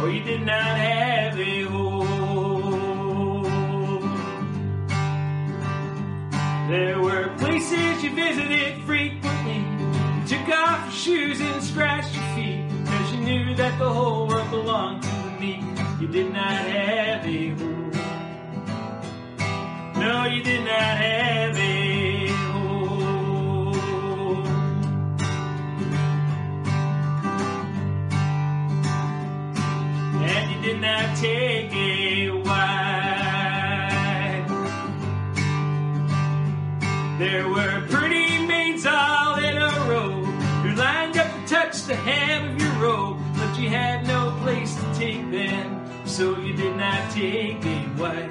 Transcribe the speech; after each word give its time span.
Oh, 0.00 0.06
you 0.06 0.22
did 0.22 0.42
not 0.42 0.76
have 0.76 1.36
a 1.40 1.62
home. 1.62 3.42
There 6.70 7.00
were 7.00 7.34
places 7.38 8.04
you 8.04 8.14
visited 8.14 8.80
frequently. 8.84 9.56
You 9.56 10.26
took 10.28 10.48
off 10.56 10.84
your 10.84 10.92
shoes 10.92 11.40
and 11.40 11.60
scratched 11.60 12.14
your 12.14 12.22
feet. 12.36 12.64
Cause 12.86 13.12
you 13.12 13.20
knew 13.22 13.56
that 13.56 13.76
the 13.80 13.88
whole 13.88 14.28
world 14.28 14.48
belonged 14.50 15.02
to 15.02 15.08
the 15.08 15.40
meek. 15.40 15.64
You 16.00 16.06
did 16.06 16.32
not 16.32 16.52
have 16.52 17.26
a 17.26 17.48
home. 17.50 17.90
No, 19.96 20.26
you 20.26 20.44
did 20.44 20.60
not 20.60 20.70
have 20.70 21.57
did 30.68 30.80
not 30.82 31.16
take 31.16 31.72
a 31.72 32.30
wife. 32.30 32.68
There 37.18 37.48
were 37.48 37.86
pretty 37.88 38.46
maids 38.46 38.84
all 38.84 39.38
in 39.38 39.56
a 39.56 39.70
row 39.88 40.10
who 40.62 40.74
lined 40.74 41.16
up 41.16 41.26
to 41.32 41.46
touch 41.46 41.84
the 41.84 41.94
hem 41.94 42.50
of 42.50 42.60
your 42.60 42.72
robe, 42.72 43.18
but 43.38 43.58
you 43.58 43.70
had 43.70 44.06
no 44.06 44.38
place 44.42 44.74
to 44.74 44.94
take 44.94 45.30
them, 45.30 45.80
so 46.04 46.36
you 46.38 46.52
did 46.52 46.76
not 46.76 47.10
take 47.12 47.64
a 47.64 47.88
wife. 47.96 48.30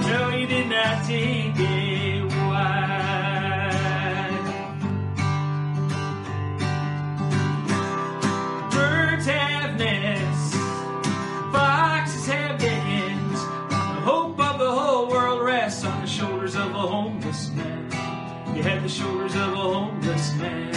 No, 0.00 0.30
you 0.30 0.48
did 0.48 0.68
not 0.68 1.06
take. 1.06 1.54
Birds 8.70 9.26
have 9.26 9.53
nests, 9.53 9.53
have 12.34 12.58
dens. 12.58 13.40
The 13.70 14.02
hope 14.10 14.38
of 14.38 14.58
the 14.58 14.70
whole 14.70 15.08
world 15.08 15.40
rests 15.42 15.84
on 15.84 16.00
the 16.00 16.06
shoulders 16.06 16.54
of 16.56 16.70
a 16.70 16.86
homeless 16.94 17.50
man. 17.50 17.84
You 18.54 18.62
had 18.62 18.82
the 18.82 18.88
shoulders 18.88 19.34
of 19.34 19.52
a 19.52 19.64
homeless 19.76 20.34
man, 20.34 20.74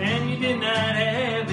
and 0.00 0.30
you 0.30 0.36
did 0.36 0.60
not 0.60 0.94
have 0.94 1.48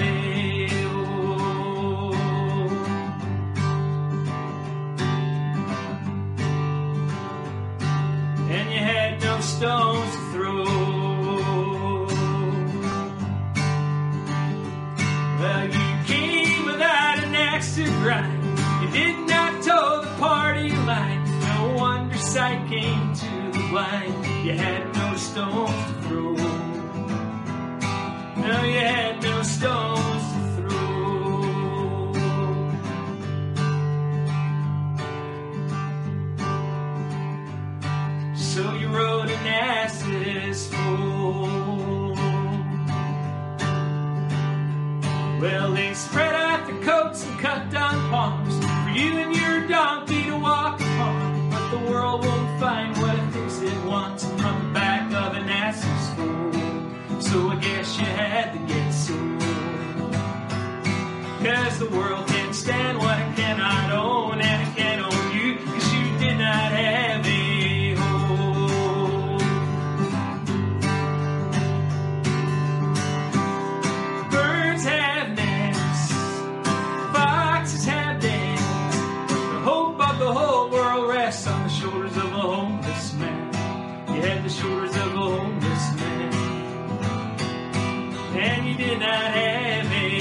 and 88.44 88.66
you 88.68 88.74
did 88.74 88.98
not 88.98 89.24
have 89.40 89.86
a 89.90 90.20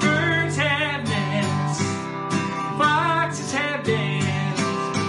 birds 0.00 0.56
have 0.56 1.04
nests, 1.04 1.82
foxes 2.78 3.52
have 3.52 3.84
dens. 3.84 4.58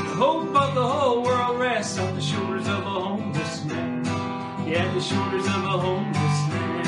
The 0.09 0.15
hope 0.23 0.55
of 0.55 0.75
the 0.75 0.87
whole 0.87 1.23
world 1.23 1.59
rests 1.59 1.97
on 1.97 2.13
the 2.15 2.21
shoulders 2.21 2.67
of 2.67 2.81
a 2.85 2.95
homeless 3.01 3.65
man. 3.65 4.05
Yeah, 4.67 4.93
the 4.93 5.01
shoulders 5.01 5.45
of 5.45 5.61
a 5.73 5.77
homeless 5.85 6.39
man, 6.51 6.85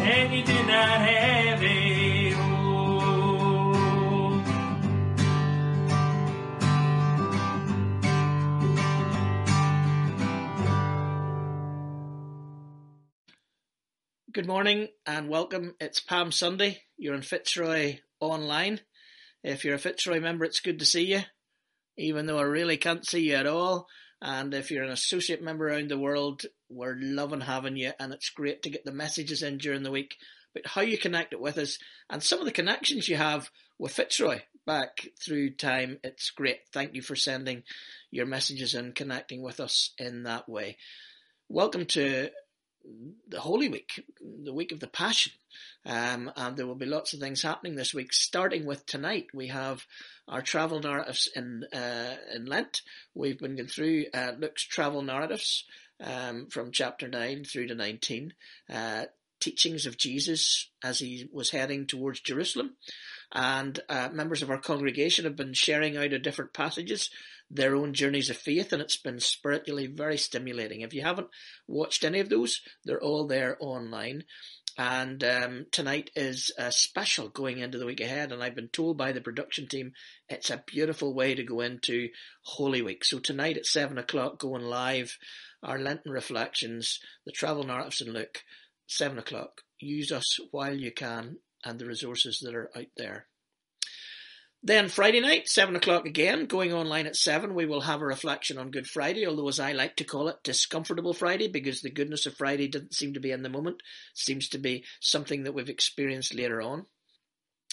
and 0.00 0.34
you 0.34 0.42
did 0.44 0.66
not 0.66 0.98
have 1.00 1.62
a 1.62 1.93
Good 14.44 14.50
morning 14.50 14.88
and 15.06 15.30
welcome. 15.30 15.74
It's 15.80 16.00
Palm 16.00 16.30
Sunday. 16.30 16.82
You're 16.98 17.14
in 17.14 17.22
Fitzroy 17.22 18.00
online. 18.20 18.80
If 19.42 19.64
you're 19.64 19.76
a 19.76 19.78
Fitzroy 19.78 20.20
member, 20.20 20.44
it's 20.44 20.60
good 20.60 20.80
to 20.80 20.84
see 20.84 21.06
you, 21.06 21.22
even 21.96 22.26
though 22.26 22.36
I 22.36 22.42
really 22.42 22.76
can't 22.76 23.06
see 23.06 23.30
you 23.30 23.36
at 23.36 23.46
all. 23.46 23.88
And 24.20 24.52
if 24.52 24.70
you're 24.70 24.84
an 24.84 24.90
associate 24.90 25.42
member 25.42 25.66
around 25.66 25.88
the 25.88 25.98
world, 25.98 26.42
we're 26.68 26.94
loving 27.00 27.40
having 27.40 27.78
you, 27.78 27.92
and 27.98 28.12
it's 28.12 28.28
great 28.28 28.62
to 28.64 28.68
get 28.68 28.84
the 28.84 28.92
messages 28.92 29.42
in 29.42 29.56
during 29.56 29.82
the 29.82 29.90
week 29.90 30.14
about 30.54 30.70
how 30.72 30.82
you 30.82 30.98
connect 30.98 31.32
it 31.32 31.40
with 31.40 31.56
us 31.56 31.78
and 32.10 32.22
some 32.22 32.38
of 32.38 32.44
the 32.44 32.52
connections 32.52 33.08
you 33.08 33.16
have 33.16 33.48
with 33.78 33.92
Fitzroy 33.92 34.40
back 34.66 35.08
through 35.24 35.54
time. 35.54 36.00
It's 36.04 36.28
great. 36.28 36.58
Thank 36.70 36.94
you 36.94 37.00
for 37.00 37.16
sending 37.16 37.62
your 38.10 38.26
messages 38.26 38.74
and 38.74 38.94
connecting 38.94 39.40
with 39.40 39.58
us 39.58 39.94
in 39.96 40.24
that 40.24 40.50
way. 40.50 40.76
Welcome 41.48 41.86
to 41.86 42.28
the 43.28 43.40
Holy 43.40 43.68
Week, 43.68 44.04
the 44.20 44.52
week 44.52 44.72
of 44.72 44.80
the 44.80 44.86
Passion. 44.86 45.32
Um, 45.86 46.30
and 46.36 46.56
there 46.56 46.66
will 46.66 46.74
be 46.74 46.86
lots 46.86 47.12
of 47.12 47.20
things 47.20 47.42
happening 47.42 47.76
this 47.76 47.94
week. 47.94 48.12
Starting 48.12 48.66
with 48.66 48.86
tonight, 48.86 49.26
we 49.34 49.48
have 49.48 49.84
our 50.28 50.42
travel 50.42 50.80
narratives 50.80 51.28
in 51.34 51.64
uh, 51.72 52.16
in 52.34 52.46
Lent. 52.46 52.82
We've 53.14 53.38
been 53.38 53.56
going 53.56 53.68
through 53.68 54.06
uh, 54.12 54.32
Luke's 54.38 54.62
travel 54.62 55.02
narratives 55.02 55.64
um, 56.00 56.46
from 56.46 56.72
chapter 56.72 57.08
nine 57.08 57.44
through 57.44 57.68
to 57.68 57.74
nineteen. 57.74 58.34
Uh, 58.72 59.04
teachings 59.40 59.84
of 59.84 59.98
Jesus 59.98 60.70
as 60.82 61.00
he 61.00 61.28
was 61.30 61.50
heading 61.50 61.86
towards 61.86 62.20
Jerusalem. 62.20 62.76
And 63.32 63.78
uh, 63.90 64.08
members 64.10 64.42
of 64.42 64.50
our 64.50 64.58
congregation 64.58 65.26
have 65.26 65.36
been 65.36 65.52
sharing 65.52 65.98
out 65.98 66.14
of 66.14 66.22
different 66.22 66.54
passages 66.54 67.10
their 67.50 67.76
own 67.76 67.92
journeys 67.94 68.30
of 68.30 68.36
faith, 68.36 68.72
and 68.72 68.82
it's 68.82 68.96
been 68.96 69.20
spiritually 69.20 69.86
very 69.86 70.18
stimulating. 70.18 70.80
If 70.80 70.94
you 70.94 71.02
haven't 71.02 71.28
watched 71.68 72.04
any 72.04 72.20
of 72.20 72.28
those, 72.28 72.60
they're 72.84 73.02
all 73.02 73.26
there 73.26 73.56
online. 73.60 74.24
And 74.76 75.22
um, 75.22 75.66
tonight 75.70 76.10
is 76.16 76.50
a 76.58 76.72
special 76.72 77.28
going 77.28 77.58
into 77.58 77.78
the 77.78 77.86
week 77.86 78.00
ahead, 78.00 78.32
and 78.32 78.42
I've 78.42 78.56
been 78.56 78.68
told 78.68 78.98
by 78.98 79.12
the 79.12 79.20
production 79.20 79.68
team 79.68 79.92
it's 80.28 80.50
a 80.50 80.64
beautiful 80.66 81.14
way 81.14 81.36
to 81.36 81.44
go 81.44 81.60
into 81.60 82.08
Holy 82.42 82.82
Week. 82.82 83.04
So 83.04 83.20
tonight 83.20 83.56
at 83.56 83.66
seven 83.66 83.98
o'clock, 83.98 84.40
going 84.40 84.64
live, 84.64 85.16
our 85.62 85.78
Lenten 85.78 86.10
reflections, 86.10 86.98
the 87.24 87.30
travel 87.30 87.62
narratives 87.62 88.00
and 88.00 88.12
Luke, 88.12 88.42
seven 88.88 89.18
o'clock. 89.18 89.60
Use 89.78 90.10
us 90.10 90.40
while 90.50 90.74
you 90.74 90.90
can, 90.90 91.36
and 91.64 91.78
the 91.78 91.86
resources 91.86 92.40
that 92.42 92.54
are 92.54 92.70
out 92.76 92.90
there. 92.96 93.26
Then 94.66 94.88
Friday 94.88 95.20
night, 95.20 95.46
7 95.46 95.76
o'clock 95.76 96.06
again, 96.06 96.46
going 96.46 96.72
online 96.72 97.06
at 97.06 97.16
7, 97.16 97.54
we 97.54 97.66
will 97.66 97.82
have 97.82 98.00
a 98.00 98.06
reflection 98.06 98.56
on 98.56 98.70
Good 98.70 98.86
Friday, 98.86 99.26
although 99.26 99.48
as 99.48 99.60
I 99.60 99.72
like 99.72 99.96
to 99.96 100.04
call 100.04 100.28
it, 100.28 100.42
Discomfortable 100.42 101.12
Friday, 101.12 101.48
because 101.48 101.82
the 101.82 101.90
goodness 101.90 102.24
of 102.24 102.38
Friday 102.38 102.68
doesn't 102.68 102.94
seem 102.94 103.12
to 103.12 103.20
be 103.20 103.30
in 103.30 103.42
the 103.42 103.50
moment, 103.50 103.82
it 103.82 104.18
seems 104.18 104.48
to 104.48 104.58
be 104.58 104.86
something 105.00 105.42
that 105.42 105.52
we've 105.52 105.68
experienced 105.68 106.34
later 106.34 106.62
on. 106.62 106.86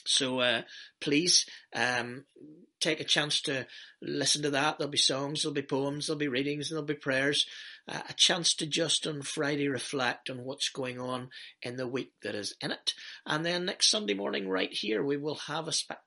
So 0.05 0.41
uh, 0.41 0.63
please 0.99 1.45
um, 1.73 2.25
take 2.81 2.99
a 2.99 3.05
chance 3.05 3.39
to 3.43 3.67
listen 4.01 4.41
to 4.41 4.49
that. 4.49 4.77
There'll 4.77 4.91
be 4.91 4.97
songs, 4.97 5.43
there'll 5.43 5.53
be 5.53 5.61
poems, 5.61 6.07
there'll 6.07 6.19
be 6.19 6.27
readings, 6.27 6.71
and 6.71 6.75
there'll 6.75 6.85
be 6.85 6.95
prayers. 6.95 7.45
Uh, 7.87 8.01
a 8.09 8.13
chance 8.13 8.53
to 8.55 8.65
just 8.65 9.07
on 9.07 9.21
Friday 9.21 9.69
reflect 9.69 10.29
on 10.29 10.43
what's 10.43 10.67
going 10.67 10.99
on 10.99 11.29
in 11.61 11.77
the 11.77 11.87
week 11.87 12.11
that 12.23 12.35
is 12.35 12.53
in 12.59 12.71
it. 12.71 12.93
And 13.25 13.45
then 13.45 13.63
next 13.63 13.89
Sunday 13.89 14.13
morning, 14.13 14.49
right 14.49 14.73
here, 14.73 15.01
we 15.01 15.15
will 15.15 15.35
have 15.47 15.69
a 15.69 15.71
spectacular, 15.71 16.03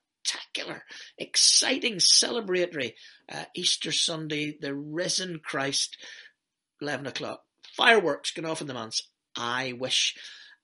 exciting, 1.17 1.95
celebratory 1.95 2.93
uh, 3.31 3.45
Easter 3.55 3.91
Sunday, 3.91 4.57
the 4.59 4.73
risen 4.75 5.39
Christ, 5.43 5.97
11 6.81 7.07
o'clock. 7.07 7.41
Fireworks 7.75 8.31
going 8.31 8.49
off 8.49 8.61
in 8.61 8.67
the 8.67 8.73
manse. 8.73 9.09
I 9.35 9.73
wish. 9.73 10.15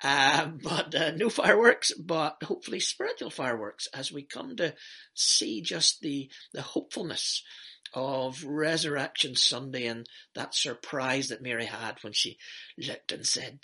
Um, 0.04 0.60
but 0.64 0.94
uh, 0.96 1.12
no 1.12 1.30
fireworks, 1.30 1.94
but 1.94 2.38
hopefully 2.44 2.80
spiritual 2.80 3.30
fireworks 3.30 3.88
as 3.94 4.12
we 4.12 4.24
come 4.24 4.56
to 4.58 4.74
see 5.14 5.62
just 5.62 6.02
the 6.02 6.30
the 6.54 6.62
hopefulness 6.62 7.44
of 7.94 8.44
Resurrection 8.44 9.36
Sunday 9.36 9.86
and 9.86 10.08
that 10.36 10.56
surprise 10.56 11.28
that 11.28 11.42
Mary 11.42 11.66
had 11.66 11.98
when 12.02 12.14
she 12.14 12.38
looked 12.78 13.12
and 13.12 13.26
said, 13.26 13.60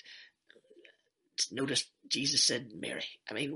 notice 1.52 1.86
Jesus 2.10 2.44
said 2.44 2.72
Mary. 2.80 3.06
I 3.30 3.34
mean, 3.34 3.52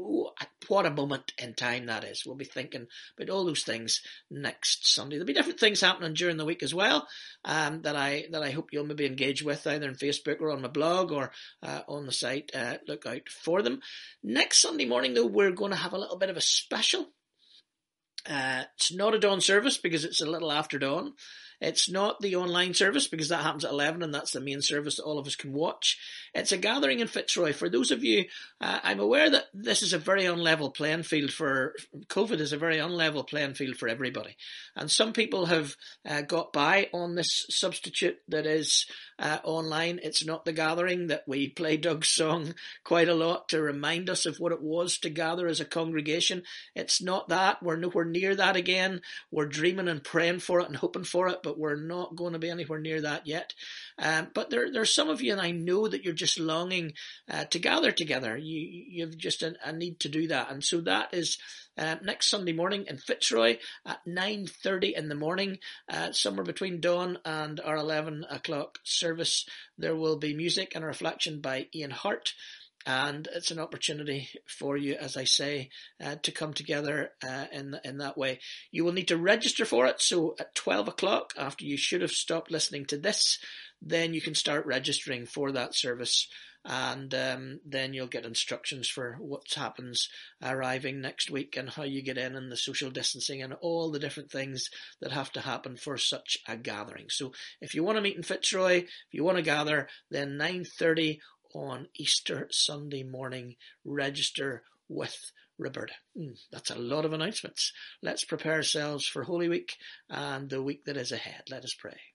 what 0.68 0.86
a 0.86 0.92
moment 0.92 1.33
in 1.38 1.54
time 1.54 1.86
that 1.86 2.04
is. 2.04 2.25
We'll 2.25 2.36
be 2.36 2.45
thinking 2.45 2.88
about 3.18 3.30
all 3.30 3.45
those 3.45 3.63
things 3.63 4.01
next 4.30 4.88
Sunday. 4.88 5.16
There'll 5.16 5.28
be 5.28 5.33
different 5.33 5.60
things 5.60 5.81
happening 5.81 6.13
during 6.13 6.38
the 6.38 6.45
week 6.45 6.63
as 6.63 6.74
well 6.74 7.07
um, 7.45 7.81
that 7.83 7.95
I 7.95 8.25
that 8.31 8.44
I 8.44 8.51
hope 8.51 8.69
you'll 8.72 8.86
maybe 8.86 9.06
engage 9.06 9.44
with 9.44 9.66
either 9.68 9.88
on 9.88 9.95
Facebook 9.95 10.42
or 10.42 10.51
on 10.51 10.62
my 10.62 10.68
blog 10.68 11.12
or 11.12 11.31
uh, 11.63 11.81
on 11.88 12.06
the 12.06 12.12
site. 12.12 12.51
Uh, 12.54 12.78
look 12.88 13.06
out 13.06 13.30
for 13.30 13.62
them. 13.62 13.81
Next 14.24 14.62
Sunday 14.62 14.86
morning, 14.86 15.13
though, 15.13 15.25
we're 15.28 15.51
going 15.51 15.72
to 15.72 15.78
have 15.78 15.94
a 15.94 16.00
little 16.00 16.18
bit 16.18 16.30
of 16.30 16.38
a 16.38 16.42
special. 16.42 17.07
Uh, 18.30 18.63
it's 18.75 18.94
not 18.94 19.16
a 19.16 19.19
dawn 19.19 19.42
service 19.42 19.78
because 19.78 20.06
it's 20.06 20.22
a 20.22 20.30
little 20.30 20.51
after 20.51 20.78
dawn. 20.78 21.13
It's 21.62 21.90
not 21.90 22.19
the 22.19 22.36
online 22.36 22.74
service 22.74 23.08
because 23.08 23.30
that 23.30 23.44
happens 23.44 23.63
at 23.63 23.72
11 23.72 24.02
and 24.02 24.13
that's 24.13 24.31
the 24.31 24.42
main 24.42 24.62
service 24.62 24.98
that 24.98 25.04
all 25.04 25.19
of 25.19 25.28
us 25.28 25.36
can 25.36 25.54
watch. 25.54 26.00
It's 26.34 26.52
a 26.52 26.58
gathering 26.58 27.00
in 27.00 27.08
Fitzroy. 27.08 27.54
For 27.54 27.69
those 27.69 27.92
of 27.92 28.04
you, 28.04 28.25
uh, 28.60 28.80
I'm 28.84 29.00
aware 29.00 29.30
that 29.30 29.46
this 29.54 29.84
is 29.84 29.94
a 29.94 30.00
very 30.00 30.24
unlevel 30.24 30.74
playing 30.74 31.04
field 31.04 31.31
for 31.31 31.75
COVID 32.08 32.40
is 32.40 32.52
a 32.52 32.58
very 32.58 32.78
unlevel 32.78 33.28
playing 33.28 33.54
field 33.54 33.78
for 33.78 33.88
everybody. 33.88 34.36
And 34.75 34.90
some 34.90 35.13
people 35.13 35.46
have 35.46 35.75
uh, 36.04 36.22
got 36.22 36.52
by 36.52 36.90
on 36.94 37.13
this 37.13 37.46
substitute 37.50 38.18
that 38.30 38.48
is 38.48 38.88
uh, 39.21 39.38
online. 39.44 40.00
It's 40.03 40.25
not 40.25 40.45
the 40.45 40.51
gathering 40.51 41.07
that 41.07 41.27
we 41.27 41.47
play 41.47 41.77
Doug's 41.77 42.09
song 42.09 42.56
quite 42.83 43.07
a 43.07 43.13
lot 43.13 43.47
to 43.50 43.62
remind 43.62 44.09
us 44.09 44.25
of 44.25 44.39
what 44.39 44.51
it 44.51 44.62
was 44.62 44.97
to 45.00 45.09
gather 45.09 45.47
as 45.47 45.59
a 45.59 45.65
congregation. 45.65 46.44
It's 46.75 47.01
not 47.01 47.29
that. 47.29 47.62
We're 47.62 47.75
nowhere 47.75 48.06
near 48.06 48.35
that 48.35 48.56
again. 48.56 49.01
We're 49.29 49.45
dreaming 49.45 49.88
and 49.88 50.03
praying 50.03 50.39
for 50.39 50.59
it 50.59 50.68
and 50.68 50.75
hoping 50.75 51.03
for 51.03 51.27
it, 51.27 51.44
but 51.44 51.59
we're 51.59 51.75
not 51.75 52.15
going 52.15 52.33
to 52.33 52.39
be 52.39 52.50
anywhere 52.50 52.79
near 52.79 53.00
that 53.01 53.27
yet. 53.27 53.53
Um, 54.01 54.30
but 54.33 54.50
there, 54.50 54.71
there's 54.71 54.94
some 54.94 55.09
of 55.09 55.21
you, 55.21 55.31
and 55.31 55.39
I 55.39 55.51
know 55.51 55.88
that 55.88 56.03
you're 56.03 56.13
just 56.13 56.39
longing 56.39 56.94
uh, 57.30 57.45
to 57.45 57.59
gather 57.59 57.92
together. 57.92 58.36
You, 58.36 58.86
you've 58.89 59.18
just 59.18 59.44
a, 59.44 59.53
a, 59.63 59.71
need 59.71 60.00
to 60.01 60.09
do 60.09 60.27
that, 60.27 60.51
and 60.51 60.63
so 60.63 60.81
that 60.81 61.13
is 61.13 61.38
uh, 61.77 61.95
next 62.03 62.27
Sunday 62.27 62.53
morning 62.53 62.86
in 62.88 62.98
Fitzroy 62.98 63.57
at 63.86 64.00
9.30 64.07 64.94
in 64.94 65.07
the 65.07 65.15
morning, 65.15 65.59
uh, 65.88 66.12
somewhere 66.12 66.44
between 66.44 66.81
dawn 66.81 67.19
and 67.24 67.59
our 67.59 67.77
11 67.77 68.25
o'clock 68.30 68.80
service. 68.83 69.45
There 69.77 69.95
will 69.95 70.18
be 70.18 70.36
music 70.36 70.74
and 70.74 70.83
a 70.83 70.88
reflection 70.88 71.39
by 71.39 71.68
Ian 71.74 71.92
Hart 71.92 72.33
and 72.86 73.27
it's 73.33 73.51
an 73.51 73.59
opportunity 73.59 74.30
for 74.47 74.75
you, 74.75 74.95
as 74.95 75.15
I 75.15 75.25
say, 75.25 75.69
uh, 76.04 76.15
to 76.24 76.31
come 76.31 76.54
together 76.54 77.12
uh, 77.24 77.45
in 77.51 77.80
in 77.83 78.00
that 78.00 78.18
way. 78.18 78.39
You 78.71 78.83
will 78.83 78.94
need 78.94 79.09
to 79.09 79.18
register 79.18 79.65
for 79.65 79.86
it. 79.86 80.01
So 80.01 80.36
at 80.39 80.56
twelve 80.56 80.88
o'clock, 80.88 81.33
after 81.38 81.63
you 81.65 81.77
should 81.77 82.01
have 82.01 82.12
stopped 82.12 82.51
listening 82.51 82.86
to 82.86 82.97
this, 82.97 83.38
then 83.81 84.13
you 84.13 84.22
can 84.22 84.36
start 84.36 84.66
registering 84.66 85.25
for 85.25 85.51
that 85.51 85.74
service 85.74 86.28
and 86.63 87.13
um, 87.16 87.60
then 87.66 87.94
you'll 87.94 88.07
get 88.07 88.25
instructions 88.25 88.88
for 88.88 89.18
what 89.19 89.51
happens 89.56 90.10
arriving 90.44 91.01
next 91.01 91.31
week 91.31 91.57
and 91.57 91.69
how 91.69 91.83
you 91.83 92.04
get 92.04 92.19
in 92.19 92.36
and 92.36 92.51
the 92.51 92.57
social 92.57 92.92
distancing 92.92 93.42
and 93.42 93.54
all 93.62 93.89
the 93.89 94.00
different 94.00 94.30
things 94.30 94.69
that 95.01 95.12
have 95.12 95.31
to 95.31 95.42
happen 95.42 95.75
for 95.75 95.98
such 95.98 96.38
a 96.48 96.56
gathering. 96.56 97.07
So 97.10 97.31
if 97.62 97.74
you 97.74 97.83
want 97.83 97.98
to 97.98 98.01
meet 98.01 98.16
in 98.16 98.24
Fitzroy, 98.24 98.78
if 98.78 98.88
you 99.12 99.24
want 99.24 99.38
to 99.38 99.44
gather, 99.44 99.88
then 100.12 100.38
9.30 100.38 101.19
on 101.56 101.88
Easter 101.98 102.48
Sunday 102.51 103.04
morning, 103.04 103.56
register 103.83 104.63
with 104.88 105.31
Roberta. 105.57 105.94
Mm, 106.18 106.38
that's 106.51 106.69
a 106.69 106.75
lot 106.75 107.06
of 107.06 107.13
announcements. 107.13 107.74
Let's 108.04 108.24
prepare 108.24 108.54
ourselves 108.54 109.06
for 109.06 109.24
Holy 109.24 109.50
Week 109.50 109.78
and 110.10 110.50
the 110.50 110.62
week 110.62 110.86
that 110.86 110.98
is 110.98 111.12
ahead. 111.12 111.44
Let 111.50 111.63
us 111.63 111.74
pray. 111.74 112.11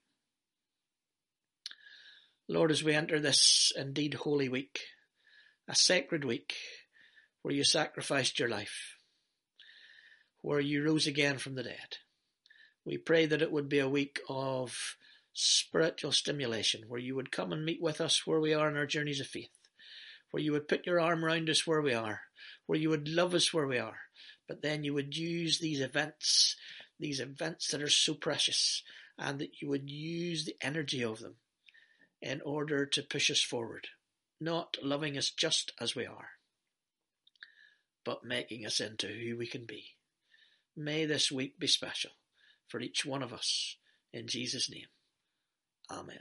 Lord, 2.49 2.71
as 2.71 2.81
we 2.81 2.93
enter 2.93 3.19
this 3.19 3.73
indeed 3.75 4.13
holy 4.13 4.47
week, 4.47 4.79
a 5.67 5.75
sacred 5.75 6.23
week 6.23 6.55
where 7.41 7.53
you 7.53 7.65
sacrificed 7.65 8.39
your 8.39 8.47
life, 8.47 8.95
where 10.39 10.61
you 10.61 10.81
rose 10.81 11.07
again 11.07 11.39
from 11.39 11.55
the 11.55 11.63
dead, 11.63 11.97
we 12.85 12.97
pray 12.97 13.25
that 13.25 13.41
it 13.41 13.51
would 13.51 13.67
be 13.67 13.79
a 13.79 13.89
week 13.89 14.21
of 14.29 14.95
spiritual 15.33 16.13
stimulation, 16.13 16.83
where 16.87 17.01
you 17.01 17.17
would 17.17 17.33
come 17.33 17.51
and 17.51 17.65
meet 17.65 17.81
with 17.81 17.99
us 17.99 18.25
where 18.25 18.39
we 18.39 18.53
are 18.53 18.69
in 18.69 18.77
our 18.77 18.85
journeys 18.85 19.19
of 19.19 19.27
faith, 19.27 19.51
where 20.31 20.41
you 20.41 20.53
would 20.53 20.69
put 20.69 20.85
your 20.85 21.01
arm 21.01 21.25
around 21.25 21.49
us 21.49 21.67
where 21.67 21.81
we 21.81 21.93
are, 21.93 22.21
where 22.65 22.79
you 22.79 22.89
would 22.89 23.09
love 23.09 23.33
us 23.33 23.53
where 23.53 23.67
we 23.67 23.77
are, 23.77 23.99
but 24.47 24.61
then 24.61 24.85
you 24.85 24.93
would 24.93 25.17
use 25.17 25.59
these 25.59 25.81
events, 25.81 26.55
these 26.97 27.19
events 27.19 27.71
that 27.71 27.83
are 27.83 27.89
so 27.89 28.13
precious, 28.13 28.83
and 29.17 29.39
that 29.39 29.61
you 29.61 29.67
would 29.67 29.89
use 29.89 30.45
the 30.45 30.55
energy 30.61 31.03
of 31.03 31.19
them 31.19 31.35
in 32.21 32.41
order 32.41 32.85
to 32.85 33.03
push 33.03 33.29
us 33.29 33.41
forward, 33.41 33.87
not 34.39 34.77
loving 34.81 35.17
us 35.17 35.29
just 35.29 35.71
as 35.79 35.95
we 35.95 36.05
are, 36.05 36.29
but 38.03 38.23
making 38.23 38.65
us 38.65 38.79
into 38.79 39.07
who 39.07 39.37
we 39.37 39.47
can 39.47 39.65
be. 39.65 39.95
May 40.75 41.05
this 41.05 41.31
week 41.31 41.59
be 41.59 41.67
special 41.67 42.11
for 42.67 42.79
each 42.79 43.05
one 43.05 43.23
of 43.23 43.33
us. 43.33 43.77
In 44.13 44.27
Jesus' 44.27 44.69
name, 44.69 44.87
Amen. 45.89 46.19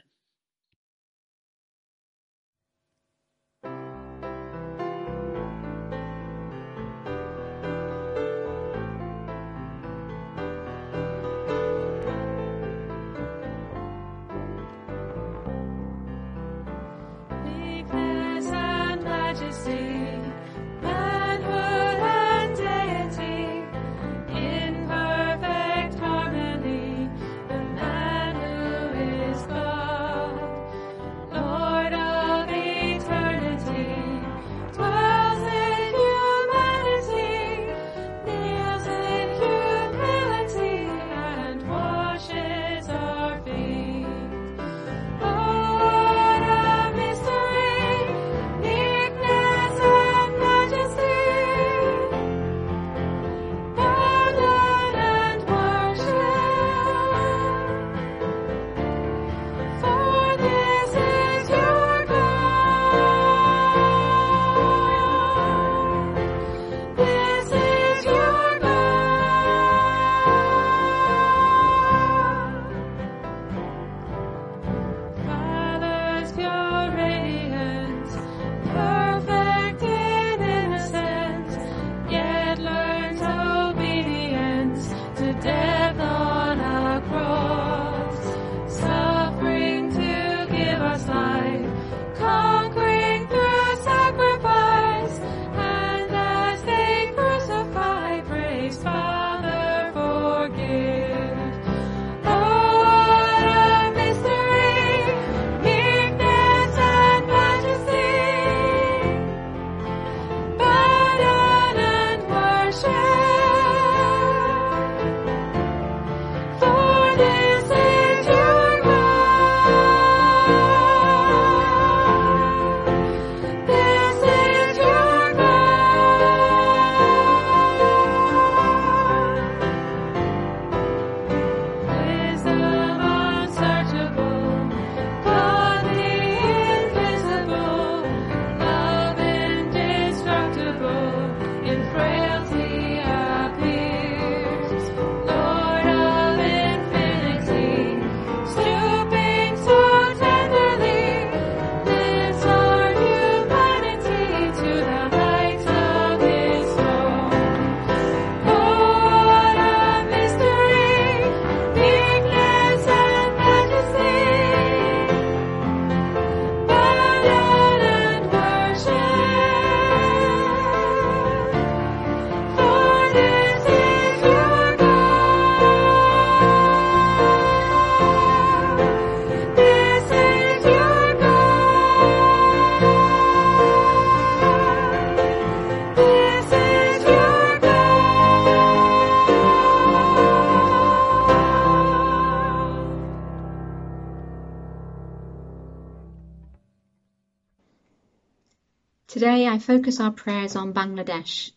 Today 199.08 199.46
I 199.46 199.60
focus 199.60 200.00
our 200.00 200.10
prayers 200.10 200.56
on 200.56 200.74
Bangladesh, 200.74 201.52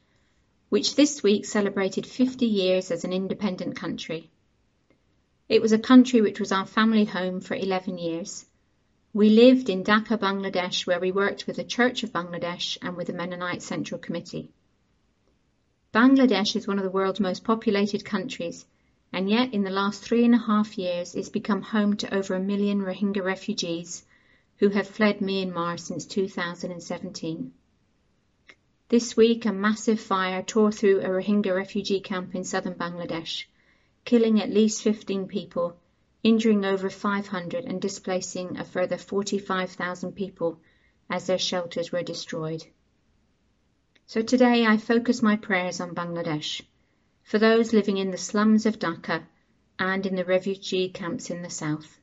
which 0.70 0.96
this 0.96 1.24
week 1.24 1.46
celebrated 1.46 2.06
50 2.06 2.46
years 2.46 2.92
as 2.92 3.04
an 3.04 3.12
independent 3.12 3.76
country. 3.76 4.30
It 5.48 5.60
was 5.60 5.72
a 5.72 5.80
country 5.80 6.22
which 6.22 6.40
was 6.40 6.52
our 6.52 6.68
family 6.68 7.06
home 7.06 7.40
for 7.42 7.56
11 7.56 7.98
years. 7.98 8.46
We 9.14 9.32
lived 9.32 9.68
in 9.68 9.84
Dhaka, 9.84 10.20
Bangladesh, 10.20 10.86
where 10.86 11.00
we 11.00 11.12
worked 11.12 11.48
with 11.48 11.56
the 11.56 11.64
Church 11.64 12.04
of 12.04 12.14
Bangladesh 12.14 12.78
and 12.84 12.96
with 12.96 13.08
the 13.08 13.14
Mennonite 13.14 13.64
Central 13.64 14.00
Committee. 14.00 14.52
Bangladesh 15.92 16.56
is 16.56 16.68
one 16.68 16.78
of 16.78 16.84
the 16.84 16.92
world's 16.92 17.20
most 17.20 17.44
populated 17.44 18.06
countries, 18.06 18.64
and 19.12 19.28
yet 19.28 19.56
in 19.56 19.64
the 19.64 19.72
last 19.72 20.04
three 20.04 20.24
and 20.24 20.36
a 20.36 20.38
half 20.38 20.78
years 20.78 21.16
it's 21.16 21.30
become 21.30 21.64
home 21.64 21.98
to 21.98 22.14
over 22.14 22.36
a 22.36 22.40
million 22.40 22.84
Rohingya 22.84 23.24
refugees 23.24 24.04
who 24.60 24.70
have 24.70 24.88
fled 24.88 25.20
Myanmar 25.20 25.80
since 25.80 26.06
2017. 26.06 27.54
This 28.90 29.16
week, 29.16 29.46
a 29.46 29.54
massive 29.54 30.00
fire 30.00 30.42
tore 30.42 30.72
through 30.72 31.00
a 31.00 31.10
Rohingya 31.10 31.56
refugee 31.56 32.02
camp 32.02 32.36
in 32.36 32.44
southern 32.44 32.74
Bangladesh, 32.74 33.46
killing 34.04 34.42
at 34.42 34.50
least 34.50 34.82
15 34.82 35.28
people, 35.28 35.78
injuring 36.24 36.66
over 36.66 36.90
500 36.90 37.64
and 37.66 37.82
displacing 37.82 38.58
a 38.58 38.66
further 38.66 38.98
45,000 38.98 40.12
people 40.12 40.60
as 41.10 41.28
their 41.28 41.38
shelters 41.38 41.92
were 41.92 42.04
destroyed. 42.04 42.66
So 44.08 44.22
today 44.22 44.66
I 44.66 44.78
focus 44.78 45.22
my 45.22 45.38
prayers 45.38 45.80
on 45.80 45.96
Bangladesh, 45.96 46.62
for 47.24 47.40
those 47.40 47.72
living 47.72 47.98
in 47.98 48.12
the 48.12 48.18
slums 48.18 48.66
of 48.66 48.80
Dhaka 48.80 49.24
and 49.78 50.06
in 50.06 50.16
the 50.16 50.26
refugee 50.26 50.90
camps 50.90 51.30
in 51.30 51.44
the 51.44 51.50
south. 51.50 51.99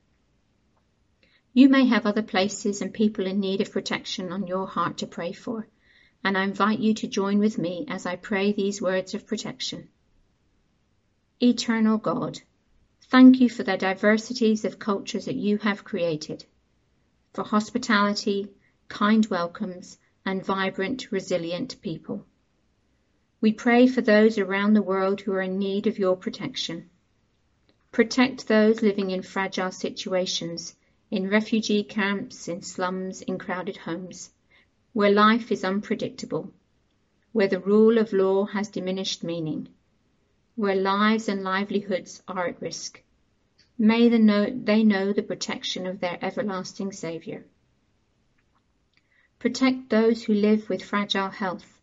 You 1.57 1.71
may 1.71 1.87
have 1.87 2.05
other 2.05 2.23
places 2.23 2.83
and 2.83 2.93
people 2.93 3.27
in 3.27 3.41
need 3.41 3.63
of 3.63 3.73
protection 3.73 4.31
on 4.31 4.47
your 4.47 4.67
heart 4.67 4.99
to 4.99 5.07
pray 5.07 5.33
for, 5.33 5.67
and 6.23 6.37
I 6.37 6.45
invite 6.45 6.81
you 6.81 6.93
to 6.93 7.07
join 7.07 7.39
with 7.39 7.57
me 7.57 7.87
as 7.89 8.05
I 8.05 8.17
pray 8.17 8.53
these 8.53 8.83
words 8.83 9.15
of 9.15 9.27
protection. 9.27 9.89
Eternal 11.43 11.97
God, 11.97 12.41
thank 13.05 13.41
you 13.41 13.49
for 13.49 13.63
the 13.63 13.79
diversities 13.79 14.67
of 14.67 14.79
cultures 14.79 15.25
that 15.25 15.37
you 15.37 15.57
have 15.57 15.83
created, 15.83 16.45
for 17.33 17.43
hospitality, 17.43 18.51
kind 18.89 19.25
welcomes, 19.25 19.97
and 20.27 20.45
vibrant, 20.45 21.11
resilient 21.11 21.81
people. 21.81 22.27
We 23.41 23.55
pray 23.55 23.87
for 23.87 24.03
those 24.03 24.37
around 24.37 24.75
the 24.75 24.83
world 24.83 25.23
who 25.23 25.33
are 25.33 25.41
in 25.41 25.59
need 25.59 25.87
of 25.87 25.99
your 25.99 26.17
protection. 26.17 26.91
Protect 27.93 28.47
those 28.47 28.83
living 28.83 29.11
in 29.11 29.23
fragile 29.23 29.73
situations, 29.73 30.77
in 31.11 31.31
refugee 31.31 31.85
camps, 31.85 32.49
in 32.49 32.61
slums, 32.63 33.23
in 33.23 33.39
crowded 33.39 33.77
homes, 33.77 34.31
where 34.93 35.11
life 35.11 35.53
is 35.53 35.65
unpredictable, 35.65 36.53
where 37.33 37.49
the 37.49 37.61
rule 37.61 37.99
of 37.99 38.13
law 38.13 38.45
has 38.47 38.69
diminished 38.69 39.23
meaning, 39.23 39.69
where 40.57 40.75
lives 40.75 41.29
and 41.29 41.45
livelihoods 41.45 42.23
are 42.27 42.47
at 42.47 42.61
risk. 42.61 43.03
May 43.79 44.09
they 44.09 44.19
know, 44.19 44.47
they 44.47 44.83
know 44.83 45.13
the 45.13 45.23
protection 45.23 45.87
of 45.87 46.01
their 46.01 46.19
everlasting 46.23 46.93
Saviour. 46.93 47.45
Protect 49.39 49.91
those 49.91 50.25
who 50.25 50.33
live 50.33 50.69
with 50.69 50.83
fragile 50.83 51.29
health, 51.29 51.79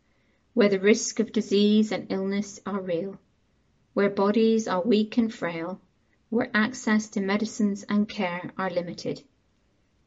where 0.54 0.68
the 0.68 0.80
risk 0.80 1.20
of 1.20 1.32
disease 1.32 1.92
and 1.92 2.10
illness 2.10 2.60
are 2.66 2.80
real, 2.80 3.18
where 3.92 4.10
bodies 4.10 4.66
are 4.66 4.82
weak 4.82 5.16
and 5.16 5.32
frail, 5.32 5.80
where 6.30 6.50
access 6.54 7.08
to 7.10 7.20
medicines 7.20 7.84
and 7.88 8.08
care 8.08 8.50
are 8.56 8.70
limited. 8.70 9.22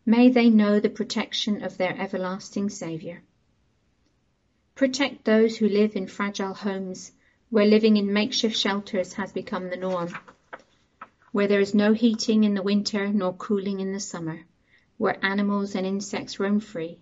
May 0.06 0.30
they 0.30 0.50
know 0.50 0.80
the 0.80 0.90
protection 0.90 1.64
of 1.64 1.78
their 1.78 1.96
everlasting 2.00 2.70
Saviour. 2.70 3.22
Protect 4.76 5.26
those 5.26 5.58
who 5.58 5.68
live 5.68 5.96
in 5.96 6.08
fragile 6.08 6.54
homes, 6.54 7.12
where 7.50 7.66
living 7.66 7.98
in 7.98 8.14
makeshift 8.14 8.58
shelters 8.58 9.14
has 9.14 9.32
become 9.32 9.70
the 9.70 9.78
norm, 9.78 10.14
where 11.32 11.48
there 11.48 11.62
is 11.62 11.74
no 11.74 11.94
heating 11.94 12.44
in 12.44 12.54
the 12.54 12.64
winter 12.64 13.08
nor 13.08 13.34
cooling 13.34 13.80
in 13.80 13.94
the 13.94 14.00
summer, 14.00 14.46
where 14.98 15.24
animals 15.26 15.76
and 15.76 15.86
insects 15.86 16.40
roam 16.40 16.60
free, 16.60 17.00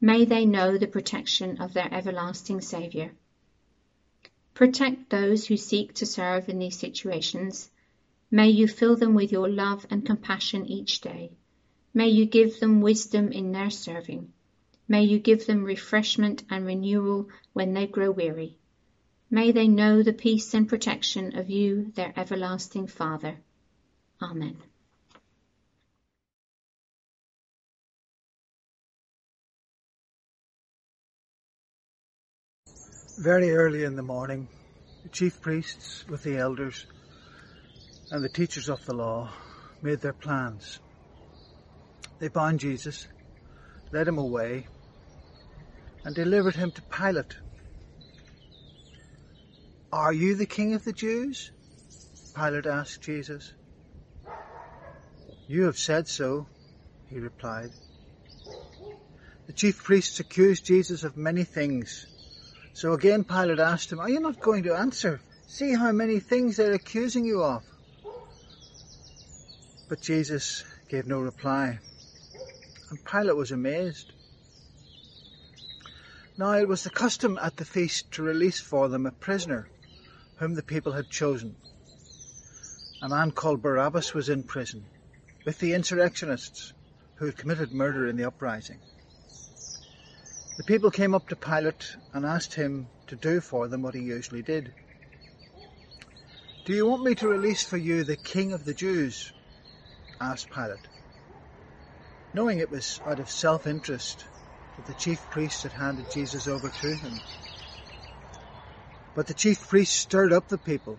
May 0.00 0.26
they 0.26 0.44
know 0.44 0.76
the 0.76 0.86
protection 0.86 1.60
of 1.60 1.72
their 1.72 1.88
everlasting 1.92 2.60
Saviour. 2.60 3.12
Protect 4.52 5.08
those 5.08 5.46
who 5.46 5.56
seek 5.56 5.94
to 5.94 6.06
serve 6.06 6.50
in 6.50 6.58
these 6.58 6.78
situations. 6.78 7.70
May 8.30 8.48
you 8.48 8.66
fill 8.66 8.96
them 8.96 9.14
with 9.14 9.30
your 9.30 9.48
love 9.48 9.86
and 9.88 10.04
compassion 10.04 10.66
each 10.66 11.00
day. 11.00 11.32
May 11.94 12.08
you 12.08 12.26
give 12.26 12.58
them 12.58 12.80
wisdom 12.80 13.30
in 13.30 13.52
their 13.52 13.70
serving. 13.70 14.32
May 14.88 15.04
you 15.04 15.18
give 15.18 15.46
them 15.46 15.64
refreshment 15.64 16.42
and 16.50 16.66
renewal 16.66 17.28
when 17.52 17.72
they 17.72 17.86
grow 17.86 18.10
weary. 18.10 18.58
May 19.30 19.52
they 19.52 19.68
know 19.68 20.02
the 20.02 20.12
peace 20.12 20.54
and 20.54 20.68
protection 20.68 21.36
of 21.36 21.50
you, 21.50 21.92
their 21.94 22.12
everlasting 22.16 22.86
Father. 22.86 23.38
Amen. 24.20 24.56
Very 33.18 33.50
early 33.52 33.84
in 33.84 33.96
the 33.96 34.02
morning, 34.02 34.46
the 35.02 35.08
chief 35.08 35.40
priests 35.40 36.06
with 36.06 36.22
the 36.22 36.36
elders 36.36 36.86
and 38.10 38.22
the 38.22 38.28
teachers 38.28 38.68
of 38.68 38.84
the 38.86 38.94
law 38.94 39.30
made 39.82 40.00
their 40.00 40.12
plans. 40.12 40.78
They 42.18 42.28
bound 42.28 42.60
Jesus, 42.60 43.06
led 43.92 44.08
him 44.08 44.18
away, 44.18 44.66
and 46.04 46.14
delivered 46.14 46.56
him 46.56 46.70
to 46.72 46.82
Pilate. 46.82 47.36
Are 49.92 50.12
you 50.12 50.34
the 50.34 50.46
king 50.46 50.74
of 50.74 50.84
the 50.84 50.92
Jews? 50.92 51.50
Pilate 52.34 52.66
asked 52.66 53.02
Jesus. 53.02 53.52
You 55.48 55.64
have 55.64 55.78
said 55.78 56.08
so, 56.08 56.46
he 57.08 57.18
replied. 57.18 57.70
The 59.46 59.52
chief 59.52 59.82
priests 59.82 60.20
accused 60.20 60.66
Jesus 60.66 61.04
of 61.04 61.16
many 61.16 61.44
things 61.44 62.06
so 62.76 62.92
again 62.92 63.24
Pilate 63.24 63.58
asked 63.58 63.90
him, 63.90 64.00
Are 64.00 64.10
you 64.10 64.20
not 64.20 64.38
going 64.38 64.64
to 64.64 64.74
answer? 64.74 65.18
See 65.46 65.72
how 65.72 65.92
many 65.92 66.20
things 66.20 66.58
they're 66.58 66.74
accusing 66.74 67.24
you 67.24 67.42
of. 67.42 67.62
But 69.88 70.00
Jesus 70.00 70.64
gave 70.88 71.06
no 71.06 71.20
reply, 71.20 71.78
and 72.90 73.04
Pilate 73.04 73.36
was 73.36 73.52
amazed. 73.52 74.12
Now 76.36 76.54
it 76.54 76.66
was 76.66 76.82
the 76.82 76.90
custom 76.90 77.38
at 77.40 77.56
the 77.56 77.64
feast 77.64 78.10
to 78.12 78.22
release 78.22 78.60
for 78.60 78.88
them 78.88 79.06
a 79.06 79.12
prisoner 79.12 79.68
whom 80.38 80.54
the 80.54 80.62
people 80.62 80.92
had 80.92 81.08
chosen. 81.08 81.56
A 83.00 83.08
man 83.08 83.30
called 83.30 83.62
Barabbas 83.62 84.12
was 84.12 84.28
in 84.28 84.42
prison 84.42 84.86
with 85.44 85.60
the 85.60 85.72
insurrectionists 85.72 86.72
who 87.18 87.26
had 87.26 87.36
committed 87.36 87.72
murder 87.72 88.08
in 88.08 88.16
the 88.16 88.24
uprising. 88.24 88.80
The 90.56 90.64
people 90.64 90.90
came 90.90 91.14
up 91.14 91.28
to 91.28 91.36
Pilate 91.36 91.96
and 92.12 92.26
asked 92.26 92.54
him 92.54 92.88
to 93.06 93.14
do 93.14 93.40
for 93.40 93.68
them 93.68 93.82
what 93.82 93.94
he 93.94 94.00
usually 94.00 94.42
did. 94.42 94.72
Do 96.64 96.72
you 96.72 96.86
want 96.86 97.04
me 97.04 97.14
to 97.14 97.28
release 97.28 97.62
for 97.62 97.76
you 97.76 98.02
the 98.02 98.16
King 98.16 98.52
of 98.52 98.64
the 98.64 98.74
Jews? 98.74 99.32
Asked 100.20 100.50
Pilate, 100.50 100.86
knowing 102.32 102.58
it 102.58 102.70
was 102.70 103.00
out 103.06 103.18
of 103.18 103.30
self-interest 103.30 104.24
that 104.76 104.86
the 104.86 104.94
chief 104.94 105.28
priests 105.30 105.62
had 105.62 105.72
handed 105.72 106.10
Jesus 106.10 106.46
over 106.46 106.68
to 106.68 106.88
him. 106.88 107.20
But 109.14 109.26
the 109.26 109.34
chief 109.34 109.66
priests 109.68 109.96
stirred 109.98 110.32
up 110.32 110.48
the 110.48 110.58
people 110.58 110.98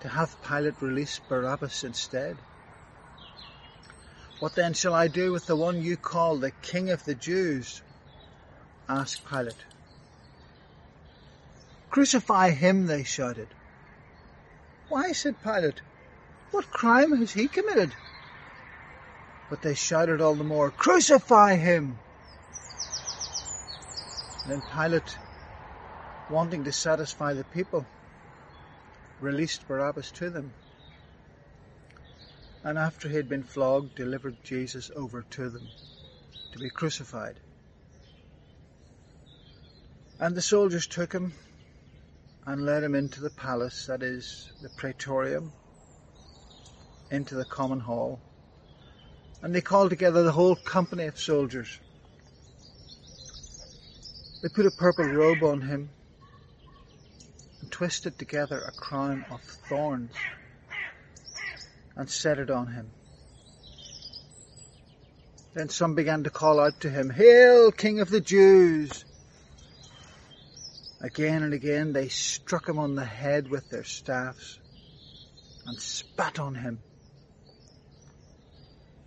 to 0.00 0.08
have 0.08 0.36
Pilate 0.46 0.80
release 0.80 1.20
Barabbas 1.28 1.84
instead. 1.84 2.36
What 4.38 4.54
then 4.54 4.72
shall 4.72 4.94
I 4.94 5.08
do 5.08 5.32
with 5.32 5.46
the 5.46 5.56
one 5.56 5.82
you 5.82 5.96
call 5.96 6.36
the 6.36 6.52
King 6.62 6.90
of 6.90 7.04
the 7.04 7.14
Jews? 7.14 7.82
asked 8.88 9.28
Pilate. 9.28 9.64
Crucify 11.90 12.50
him, 12.50 12.86
they 12.86 13.04
shouted. 13.04 13.48
Why, 14.88 15.12
said 15.12 15.34
Pilate, 15.42 15.82
what 16.50 16.70
crime 16.70 17.12
has 17.18 17.32
he 17.32 17.48
committed? 17.48 17.94
But 19.48 19.62
they 19.62 19.74
shouted 19.74 20.20
all 20.20 20.34
the 20.34 20.44
more, 20.44 20.70
Crucify 20.70 21.56
him! 21.56 21.96
then 24.46 24.62
Pilate, 24.72 25.16
wanting 26.30 26.64
to 26.64 26.72
satisfy 26.72 27.34
the 27.34 27.44
people, 27.44 27.84
released 29.20 29.66
Barabbas 29.68 30.10
to 30.12 30.30
them. 30.30 30.52
And 32.64 32.78
after 32.78 33.08
he 33.08 33.16
had 33.16 33.28
been 33.28 33.42
flogged, 33.42 33.94
delivered 33.94 34.36
Jesus 34.44 34.90
over 34.96 35.24
to 35.30 35.48
them 35.48 35.68
to 36.52 36.58
be 36.58 36.68
crucified. 36.70 37.36
And 40.18 40.34
the 40.34 40.42
soldiers 40.42 40.86
took 40.86 41.12
him 41.12 41.32
and 42.46 42.66
led 42.66 42.82
him 42.82 42.94
into 42.94 43.20
the 43.20 43.30
palace, 43.30 43.86
that 43.86 44.02
is, 44.02 44.50
the 44.60 44.68
praetorium, 44.70 45.52
into 47.10 47.34
the 47.34 47.44
common 47.44 47.80
hall. 47.80 48.20
And 49.42 49.54
they 49.54 49.60
called 49.60 49.90
together 49.90 50.22
the 50.22 50.32
whole 50.32 50.56
company 50.56 51.06
of 51.06 51.18
soldiers. 51.18 51.80
They 54.42 54.48
put 54.48 54.66
a 54.66 54.70
purple 54.70 55.04
robe 55.04 55.42
on 55.42 55.60
him 55.60 55.90
and 57.60 57.70
twisted 57.70 58.18
together 58.18 58.60
a 58.60 58.72
crown 58.72 59.24
of 59.30 59.42
thorns 59.68 60.12
and 61.96 62.08
set 62.08 62.38
it 62.38 62.50
on 62.50 62.66
him. 62.68 62.90
Then 65.54 65.68
some 65.68 65.94
began 65.94 66.24
to 66.24 66.30
call 66.30 66.60
out 66.60 66.80
to 66.80 66.90
him, 66.90 67.10
Hail, 67.10 67.72
King 67.72 68.00
of 68.00 68.08
the 68.08 68.20
Jews! 68.20 69.04
Again 71.02 71.42
and 71.42 71.54
again 71.54 71.92
they 71.92 72.08
struck 72.08 72.68
him 72.68 72.78
on 72.78 72.94
the 72.94 73.04
head 73.04 73.50
with 73.50 73.68
their 73.70 73.84
staffs 73.84 74.58
and 75.66 75.78
spat 75.80 76.38
on 76.38 76.54
him. 76.54 76.78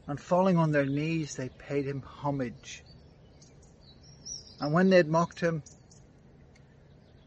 And 0.08 0.20
falling 0.20 0.58
on 0.58 0.72
their 0.72 0.86
knees, 0.86 1.36
they 1.36 1.50
paid 1.50 1.86
him 1.86 2.02
homage. 2.02 2.84
And 4.60 4.74
when 4.74 4.90
they 4.90 4.98
had 4.98 5.08
mocked 5.08 5.40
him, 5.40 5.64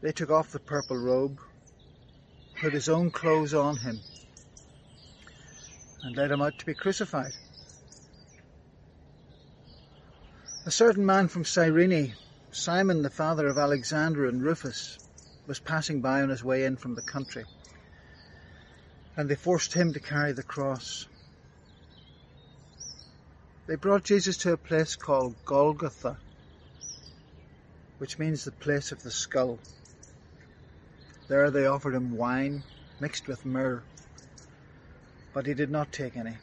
they 0.01 0.11
took 0.11 0.29
off 0.29 0.51
the 0.51 0.59
purple 0.59 0.97
robe, 0.97 1.39
put 2.59 2.73
his 2.73 2.87
own 2.87 3.09
clothes 3.09 3.53
on 3.53 3.77
him, 3.77 4.01
and 6.03 6.15
led 6.15 6.31
him 6.31 6.41
out 6.41 6.57
to 6.59 6.65
be 6.65 6.75
crucified. 6.75 7.33
A 10.65 10.71
certain 10.71 11.05
man 11.05 11.27
from 11.27 11.45
Cyrene, 11.45 12.15
Simon 12.51 13.01
the 13.01 13.09
father 13.09 13.47
of 13.47 13.57
Alexander 13.57 14.27
and 14.27 14.43
Rufus, 14.43 14.99
was 15.47 15.59
passing 15.59 16.01
by 16.01 16.21
on 16.21 16.29
his 16.29 16.43
way 16.43 16.63
in 16.65 16.75
from 16.75 16.93
the 16.93 17.01
country, 17.01 17.45
and 19.15 19.29
they 19.29 19.35
forced 19.35 19.73
him 19.73 19.93
to 19.93 19.99
carry 19.99 20.31
the 20.31 20.43
cross. 20.43 21.07
They 23.67 23.75
brought 23.75 24.05
Jesus 24.05 24.37
to 24.37 24.53
a 24.53 24.57
place 24.57 24.95
called 24.95 25.35
Golgotha, 25.45 26.17
which 27.97 28.17
means 28.17 28.45
the 28.45 28.51
place 28.53 28.93
of 28.93 29.03
the 29.03 29.11
skull. 29.11 29.59
There 31.27 31.51
they 31.51 31.65
offered 31.65 31.93
him 31.93 32.15
wine 32.15 32.63
mixed 33.01 33.27
with 33.27 33.45
myrrh, 33.45 33.83
but 35.33 35.45
he 35.45 35.53
did 35.53 35.69
not 35.69 35.91
take 35.91 36.15
any. 36.15 36.37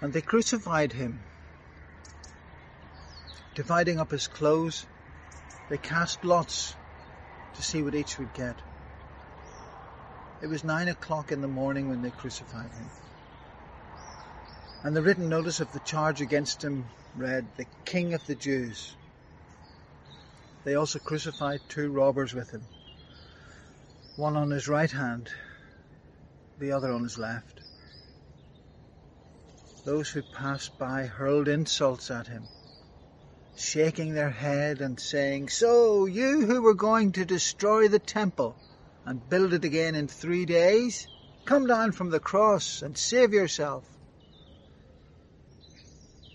And 0.00 0.14
they 0.14 0.22
crucified 0.22 0.94
him. 0.94 1.20
Dividing 3.54 4.00
up 4.00 4.10
his 4.10 4.26
clothes, 4.28 4.86
they 5.68 5.76
cast 5.76 6.24
lots 6.24 6.74
to 7.54 7.62
see 7.62 7.82
what 7.82 7.94
each 7.94 8.18
would 8.18 8.32
get. 8.32 8.71
It 10.42 10.48
was 10.48 10.64
nine 10.64 10.88
o'clock 10.88 11.30
in 11.30 11.40
the 11.40 11.46
morning 11.46 11.88
when 11.88 12.00
they 12.00 12.10
crucified 12.10 12.72
him. 12.72 12.90
And 14.82 14.96
the 14.96 15.00
written 15.00 15.28
notice 15.28 15.60
of 15.60 15.70
the 15.70 15.78
charge 15.78 16.20
against 16.20 16.64
him 16.64 16.90
read, 17.14 17.52
The 17.56 17.68
King 17.84 18.12
of 18.12 18.26
the 18.26 18.34
Jews. 18.34 18.96
They 20.64 20.74
also 20.74 20.98
crucified 20.98 21.60
two 21.68 21.92
robbers 21.92 22.34
with 22.34 22.50
him, 22.50 22.66
one 24.16 24.36
on 24.36 24.50
his 24.50 24.66
right 24.66 24.90
hand, 24.90 25.30
the 26.58 26.72
other 26.72 26.90
on 26.90 27.04
his 27.04 27.18
left. 27.18 27.60
Those 29.84 30.10
who 30.10 30.24
passed 30.24 30.76
by 30.76 31.06
hurled 31.06 31.46
insults 31.46 32.10
at 32.10 32.26
him, 32.26 32.48
shaking 33.54 34.14
their 34.14 34.30
head 34.30 34.80
and 34.80 34.98
saying, 34.98 35.50
So, 35.50 36.06
you 36.06 36.46
who 36.46 36.62
were 36.62 36.74
going 36.74 37.12
to 37.12 37.24
destroy 37.24 37.86
the 37.86 38.00
temple 38.00 38.56
and 39.04 39.28
build 39.28 39.52
it 39.52 39.64
again 39.64 39.94
in 39.94 40.08
three 40.08 40.44
days, 40.44 41.08
come 41.44 41.66
down 41.66 41.92
from 41.92 42.10
the 42.10 42.20
cross 42.20 42.82
and 42.82 42.96
save 42.96 43.32
yourself. 43.32 43.84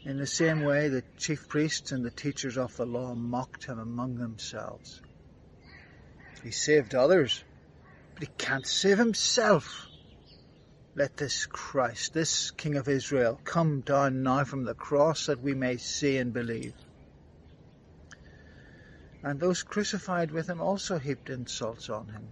In 0.06 0.18
the 0.18 0.28
same 0.28 0.64
way, 0.64 0.88
the 0.88 1.04
chief 1.18 1.48
priests 1.50 1.92
and 1.92 2.04
the 2.04 2.12
teachers 2.12 2.58
of 2.58 2.76
the 2.78 2.86
law 2.86 3.14
mocked 3.14 3.66
him 3.66 3.80
among 3.80 4.16
themselves. 4.16 5.02
He 6.44 6.52
saved 6.52 6.96
others, 6.96 7.44
but 8.14 8.24
he 8.24 8.30
can't 8.38 8.66
save 8.66 8.98
himself. 8.98 9.88
Let 10.96 11.18
this 11.18 11.46
Christ, 11.46 12.14
this 12.14 12.52
King 12.52 12.76
of 12.78 12.88
Israel, 12.88 13.40
come 13.44 13.82
down 13.82 14.24
now 14.24 14.46
from 14.46 14.64
the 14.64 14.74
cross 14.74 15.26
that 15.26 15.42
we 15.42 15.54
may 15.54 15.78
see 15.78 16.18
and 16.18 16.34
believe. 16.34 16.74
And 19.24 19.40
those 19.40 19.62
crucified 19.64 20.32
with 20.32 20.50
him 20.50 20.62
also 20.62 21.00
heaped 21.00 21.30
insults 21.30 21.90
on 21.90 22.08
him. 22.08 22.30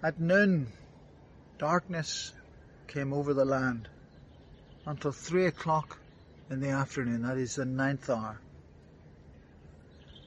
At 0.00 0.20
noon, 0.20 0.68
darkness 1.58 2.32
came 2.86 3.12
over 3.12 3.34
the 3.34 3.44
land 3.44 3.88
until 4.86 5.10
three 5.10 5.46
o'clock 5.46 5.98
in 6.48 6.60
the 6.60 6.68
afternoon, 6.68 7.22
that 7.22 7.36
is 7.36 7.56
the 7.56 7.64
ninth 7.64 8.08
hour. 8.08 8.40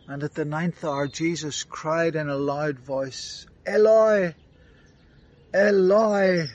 And 0.08 0.24
at 0.24 0.34
the 0.34 0.44
ninth 0.44 0.84
hour, 0.84 1.08
Jesus 1.08 1.64
cried 1.64 2.18
in 2.18 2.28
a 2.28 2.36
loud 2.36 2.80
voice, 2.80 3.46
Eloi, 3.66 4.36
Eloi, 5.54 6.48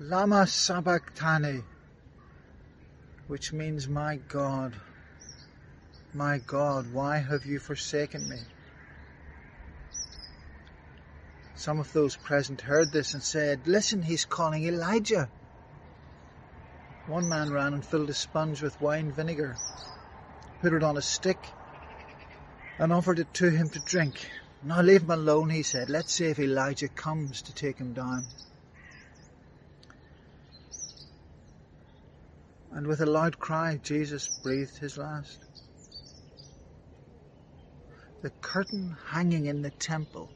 lama 0.00 0.46
sabachthani, 0.46 1.62
which 3.28 3.52
means, 3.52 3.86
My 3.86 4.16
God, 4.16 4.74
my 6.12 6.38
God, 6.38 6.92
why 6.92 7.18
have 7.18 7.46
you 7.46 7.60
forsaken 7.60 8.28
me? 8.28 8.40
Some 11.58 11.80
of 11.80 11.92
those 11.92 12.14
present 12.14 12.60
heard 12.60 12.92
this 12.92 13.14
and 13.14 13.22
said, 13.22 13.66
Listen, 13.66 14.00
he's 14.00 14.24
calling 14.24 14.62
Elijah. 14.62 15.28
One 17.08 17.28
man 17.28 17.50
ran 17.50 17.74
and 17.74 17.84
filled 17.84 18.08
a 18.10 18.14
sponge 18.14 18.62
with 18.62 18.80
wine 18.80 19.10
vinegar, 19.10 19.56
put 20.62 20.72
it 20.72 20.84
on 20.84 20.96
a 20.96 21.02
stick, 21.02 21.36
and 22.78 22.92
offered 22.92 23.18
it 23.18 23.34
to 23.34 23.50
him 23.50 23.68
to 23.70 23.80
drink. 23.80 24.30
Now 24.62 24.82
leave 24.82 25.02
him 25.02 25.10
alone, 25.10 25.50
he 25.50 25.64
said. 25.64 25.90
Let's 25.90 26.12
see 26.12 26.26
if 26.26 26.38
Elijah 26.38 26.86
comes 26.86 27.42
to 27.42 27.52
take 27.52 27.76
him 27.78 27.92
down. 27.92 28.24
And 32.70 32.86
with 32.86 33.00
a 33.00 33.06
loud 33.06 33.40
cry, 33.40 33.80
Jesus 33.82 34.30
breathed 34.44 34.78
his 34.78 34.96
last. 34.96 35.40
The 38.22 38.30
curtain 38.42 38.96
hanging 39.08 39.46
in 39.46 39.62
the 39.62 39.70
temple 39.70 40.30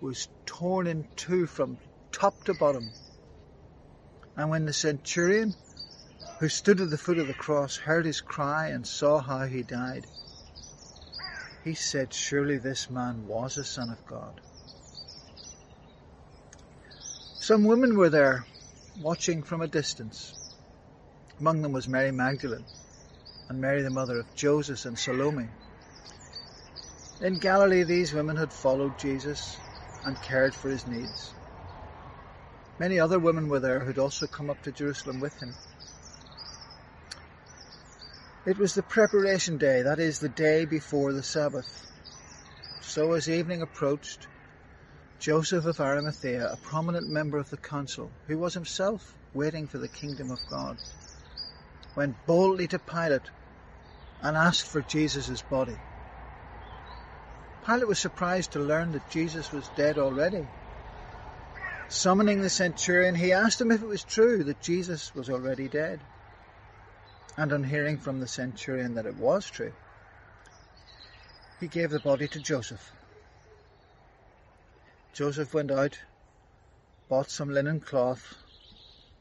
was 0.00 0.28
torn 0.46 0.86
in 0.86 1.08
two 1.16 1.46
from 1.46 1.78
top 2.12 2.44
to 2.44 2.54
bottom. 2.54 2.92
And 4.36 4.50
when 4.50 4.66
the 4.66 4.72
centurion 4.72 5.54
who 6.38 6.48
stood 6.48 6.80
at 6.80 6.90
the 6.90 6.98
foot 6.98 7.18
of 7.18 7.26
the 7.26 7.34
cross, 7.34 7.76
heard 7.76 8.06
his 8.06 8.20
cry, 8.20 8.68
and 8.68 8.86
saw 8.86 9.18
how 9.18 9.46
he 9.46 9.62
died. 9.62 10.06
He 11.64 11.74
said, 11.74 12.14
Surely 12.14 12.58
this 12.58 12.88
man 12.88 13.26
was 13.26 13.56
a 13.56 13.64
son 13.64 13.90
of 13.90 14.06
God. 14.06 14.40
Some 17.40 17.64
women 17.64 17.96
were 17.96 18.08
there, 18.08 18.46
watching 19.00 19.42
from 19.42 19.62
a 19.62 19.66
distance. 19.66 20.32
Among 21.40 21.62
them 21.62 21.72
was 21.72 21.88
Mary 21.88 22.12
Magdalene, 22.12 22.66
and 23.48 23.60
Mary 23.60 23.82
the 23.82 23.90
mother 23.90 24.18
of 24.18 24.34
Joseph 24.36 24.84
and 24.84 24.98
Salome. 24.98 25.48
In 27.20 27.38
Galilee, 27.38 27.82
these 27.82 28.14
women 28.14 28.36
had 28.36 28.52
followed 28.52 28.96
Jesus 28.96 29.58
and 30.04 30.20
cared 30.22 30.54
for 30.54 30.68
his 30.68 30.86
needs. 30.86 31.34
Many 32.78 33.00
other 33.00 33.18
women 33.18 33.48
were 33.48 33.60
there 33.60 33.80
who'd 33.80 33.98
also 33.98 34.26
come 34.26 34.50
up 34.50 34.62
to 34.62 34.72
Jerusalem 34.72 35.20
with 35.20 35.34
him. 35.40 35.54
It 38.46 38.58
was 38.58 38.74
the 38.74 38.82
preparation 38.82 39.58
day, 39.58 39.82
that 39.82 39.98
is, 39.98 40.20
the 40.20 40.28
day 40.28 40.64
before 40.64 41.12
the 41.12 41.22
Sabbath. 41.22 41.84
So 42.80 43.12
as 43.12 43.28
evening 43.28 43.60
approached, 43.62 44.26
Joseph 45.18 45.66
of 45.66 45.80
Arimathea, 45.80 46.52
a 46.52 46.56
prominent 46.56 47.08
member 47.08 47.38
of 47.38 47.50
the 47.50 47.56
council, 47.58 48.12
who 48.28 48.38
was 48.38 48.54
himself 48.54 49.14
waiting 49.34 49.66
for 49.66 49.78
the 49.78 49.88
kingdom 49.88 50.30
of 50.30 50.38
God, 50.48 50.78
went 51.96 52.14
boldly 52.26 52.68
to 52.68 52.78
Pilate 52.78 53.30
and 54.22 54.36
asked 54.36 54.68
for 54.68 54.80
Jesus' 54.82 55.42
body. 55.42 55.76
Pilate 57.68 57.86
was 57.86 57.98
surprised 57.98 58.52
to 58.52 58.60
learn 58.60 58.92
that 58.92 59.10
Jesus 59.10 59.52
was 59.52 59.68
dead 59.76 59.98
already. 59.98 60.46
Summoning 61.90 62.40
the 62.40 62.48
centurion, 62.48 63.14
he 63.14 63.30
asked 63.30 63.60
him 63.60 63.70
if 63.70 63.82
it 63.82 63.86
was 63.86 64.02
true 64.02 64.42
that 64.44 64.62
Jesus 64.62 65.14
was 65.14 65.28
already 65.28 65.68
dead 65.68 66.00
and 67.36 67.52
on 67.52 67.62
hearing 67.62 67.98
from 67.98 68.20
the 68.20 68.26
centurion 68.26 68.94
that 68.94 69.04
it 69.04 69.16
was 69.16 69.44
true, 69.50 69.74
he 71.60 71.68
gave 71.68 71.90
the 71.90 72.00
body 72.00 72.26
to 72.28 72.40
Joseph. 72.40 72.90
Joseph 75.12 75.52
went 75.52 75.70
out, 75.70 75.98
bought 77.10 77.30
some 77.30 77.50
linen 77.50 77.80
cloth, 77.80 78.34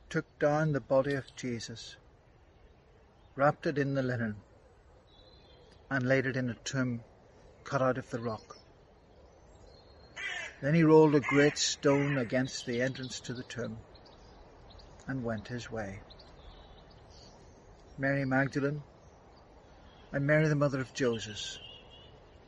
took 0.10 0.26
down 0.40 0.72
the 0.72 0.80
body 0.80 1.16
of 1.16 1.36
Jesus, 1.36 1.98
wrapped 3.36 3.68
it 3.68 3.78
in 3.78 3.94
the 3.94 4.04
linen, 4.04 4.38
and 5.92 6.08
laid 6.08 6.26
it 6.26 6.38
in 6.38 6.50
a 6.50 6.56
tomb 6.64 7.02
cut 7.68 7.82
out 7.82 7.98
of 7.98 8.10
the 8.10 8.20
rock. 8.20 8.58
Then 10.62 10.74
he 10.74 10.84
rolled 10.84 11.16
a 11.16 11.20
great 11.20 11.58
stone 11.58 12.18
against 12.18 12.66
the 12.66 12.82
entrance 12.82 13.20
to 13.22 13.34
the 13.34 13.44
tomb 13.44 13.78
and 15.08 15.24
went 15.24 15.50
his 15.50 15.70
way. 15.70 16.02
Mary 17.98 18.26
Magdalene 18.26 18.84
and 20.14 20.26
Mary 20.26 20.48
the 20.48 20.56
mother 20.56 20.80
of 20.80 20.94
Joseph 20.94 21.60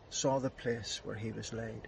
saw 0.09 0.39
the 0.39 0.49
place 0.49 1.01
where 1.03 1.17
he 1.17 1.31
was 1.31 1.51
laid. 1.51 1.87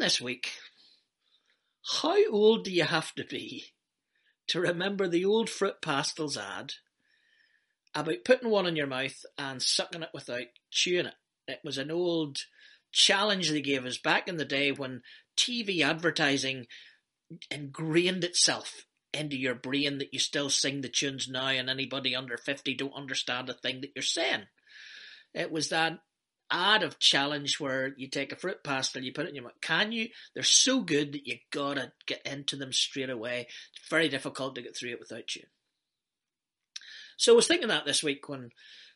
This 0.00 0.20
week, 0.20 0.52
how 2.00 2.30
old 2.30 2.64
do 2.64 2.72
you 2.72 2.84
have 2.84 3.14
to 3.14 3.24
be 3.24 3.66
to 4.48 4.60
remember 4.60 5.06
the 5.06 5.24
old 5.24 5.48
fruit 5.48 5.80
pastels 5.80 6.36
ad 6.36 6.74
about 7.94 8.24
putting 8.24 8.50
one 8.50 8.66
in 8.66 8.76
your 8.76 8.86
mouth 8.86 9.24
and 9.38 9.62
sucking 9.62 10.02
it 10.02 10.10
without 10.12 10.46
chewing 10.70 11.06
it? 11.06 11.14
It 11.46 11.60
was 11.64 11.78
an 11.78 11.90
old 11.90 12.38
challenge 12.92 13.50
they 13.50 13.60
gave 13.60 13.84
us 13.86 13.98
back 13.98 14.28
in 14.28 14.36
the 14.36 14.44
day 14.44 14.72
when 14.72 15.02
TV 15.36 15.82
advertising 15.82 16.66
ingrained 17.50 18.24
itself 18.24 18.86
into 19.12 19.36
your 19.36 19.54
brain 19.54 19.98
that 19.98 20.12
you 20.12 20.18
still 20.18 20.50
sing 20.50 20.80
the 20.80 20.88
tunes 20.88 21.28
now 21.28 21.48
and 21.48 21.68
anybody 21.68 22.14
under 22.14 22.36
50 22.36 22.74
don't 22.74 22.94
understand 22.94 23.48
a 23.48 23.54
thing 23.54 23.80
that 23.80 23.90
you're 23.94 24.02
saying. 24.02 24.44
It 25.34 25.50
was 25.50 25.68
that 25.68 25.98
ad 26.50 26.82
of 26.82 26.98
challenge 26.98 27.60
where 27.60 27.94
you 27.96 28.08
take 28.08 28.32
a 28.32 28.36
fruit 28.36 28.62
pastel, 28.64 29.02
you 29.02 29.12
put 29.12 29.26
it 29.26 29.30
in 29.30 29.34
your 29.34 29.44
mouth. 29.44 29.60
Can 29.60 29.92
you? 29.92 30.08
They're 30.34 30.42
so 30.42 30.80
good 30.80 31.12
that 31.12 31.26
you 31.26 31.36
gotta 31.50 31.92
get 32.06 32.24
into 32.24 32.56
them 32.56 32.72
straight 32.72 33.10
away. 33.10 33.46
It's 33.74 33.88
very 33.88 34.08
difficult 34.08 34.54
to 34.54 34.62
get 34.62 34.76
through 34.76 34.90
it 34.90 35.00
without 35.00 35.34
you. 35.34 35.42
So 37.16 37.32
I 37.32 37.36
was 37.36 37.46
thinking 37.46 37.68
that 37.68 37.84
this 37.84 38.02
week 38.02 38.28
when 38.28 38.50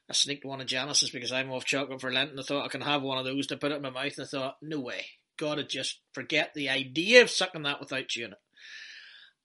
I 0.09 0.13
sneaked 0.13 0.45
one 0.45 0.61
of 0.61 0.67
Janice's 0.67 1.11
because 1.11 1.33
I'm 1.33 1.51
off 1.51 1.65
chocolate 1.65 2.01
for 2.01 2.13
Lent 2.13 2.31
and 2.31 2.41
I 2.41 2.43
thought 2.43 2.65
I 2.65 2.69
can 2.69 2.81
have 2.81 3.03
one 3.03 3.19
of 3.19 3.25
those 3.25 3.47
to 3.49 3.57
put 3.57 3.73
it 3.73 3.77
in 3.77 3.83
my 3.83 3.91
mouth 3.91 4.15
and 4.17 4.27
I 4.27 4.29
thought, 4.29 4.57
no 4.63 4.81
way. 4.81 5.07
Gotta 5.39 5.65
just 5.65 6.01
forget 6.13 6.53
the 6.55 6.69
idea 6.69 7.23
of 7.23 7.31
sucking 7.31 7.63
that 7.63 7.81
without 7.81 8.15
you 8.15 8.27
in 8.27 8.33
it. 8.33 8.39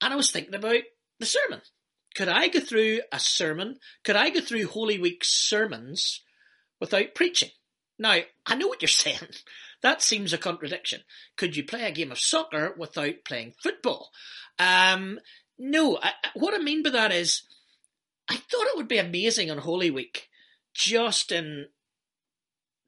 And 0.01 0.13
I 0.13 0.15
was 0.15 0.31
thinking 0.31 0.55
about 0.55 0.81
the 1.19 1.25
sermon. 1.25 1.61
Could 2.15 2.27
I 2.27 2.47
go 2.47 2.59
through 2.59 3.01
a 3.11 3.19
sermon? 3.19 3.77
Could 4.03 4.15
I 4.15 4.29
go 4.29 4.41
through 4.41 4.67
Holy 4.67 4.99
Week 4.99 5.23
sermons 5.23 6.21
without 6.79 7.15
preaching? 7.15 7.49
Now, 7.99 8.19
I 8.45 8.55
know 8.55 8.67
what 8.67 8.81
you're 8.81 8.89
saying. 8.89 9.19
That 9.81 10.01
seems 10.01 10.33
a 10.33 10.37
contradiction. 10.37 11.03
Could 11.37 11.55
you 11.55 11.63
play 11.63 11.83
a 11.83 11.91
game 11.93 12.11
of 12.11 12.19
soccer 12.19 12.75
without 12.77 13.23
playing 13.23 13.53
football? 13.63 14.11
Um, 14.59 15.21
no, 15.57 15.97
I, 16.03 16.11
what 16.33 16.53
I 16.53 16.57
mean 16.57 16.83
by 16.83 16.89
that 16.89 17.13
is, 17.13 17.43
I 18.29 18.35
thought 18.35 18.67
it 18.67 18.75
would 18.75 18.89
be 18.89 18.97
amazing 18.97 19.49
on 19.49 19.59
Holy 19.59 19.89
Week, 19.89 20.27
just 20.73 21.31
in 21.31 21.67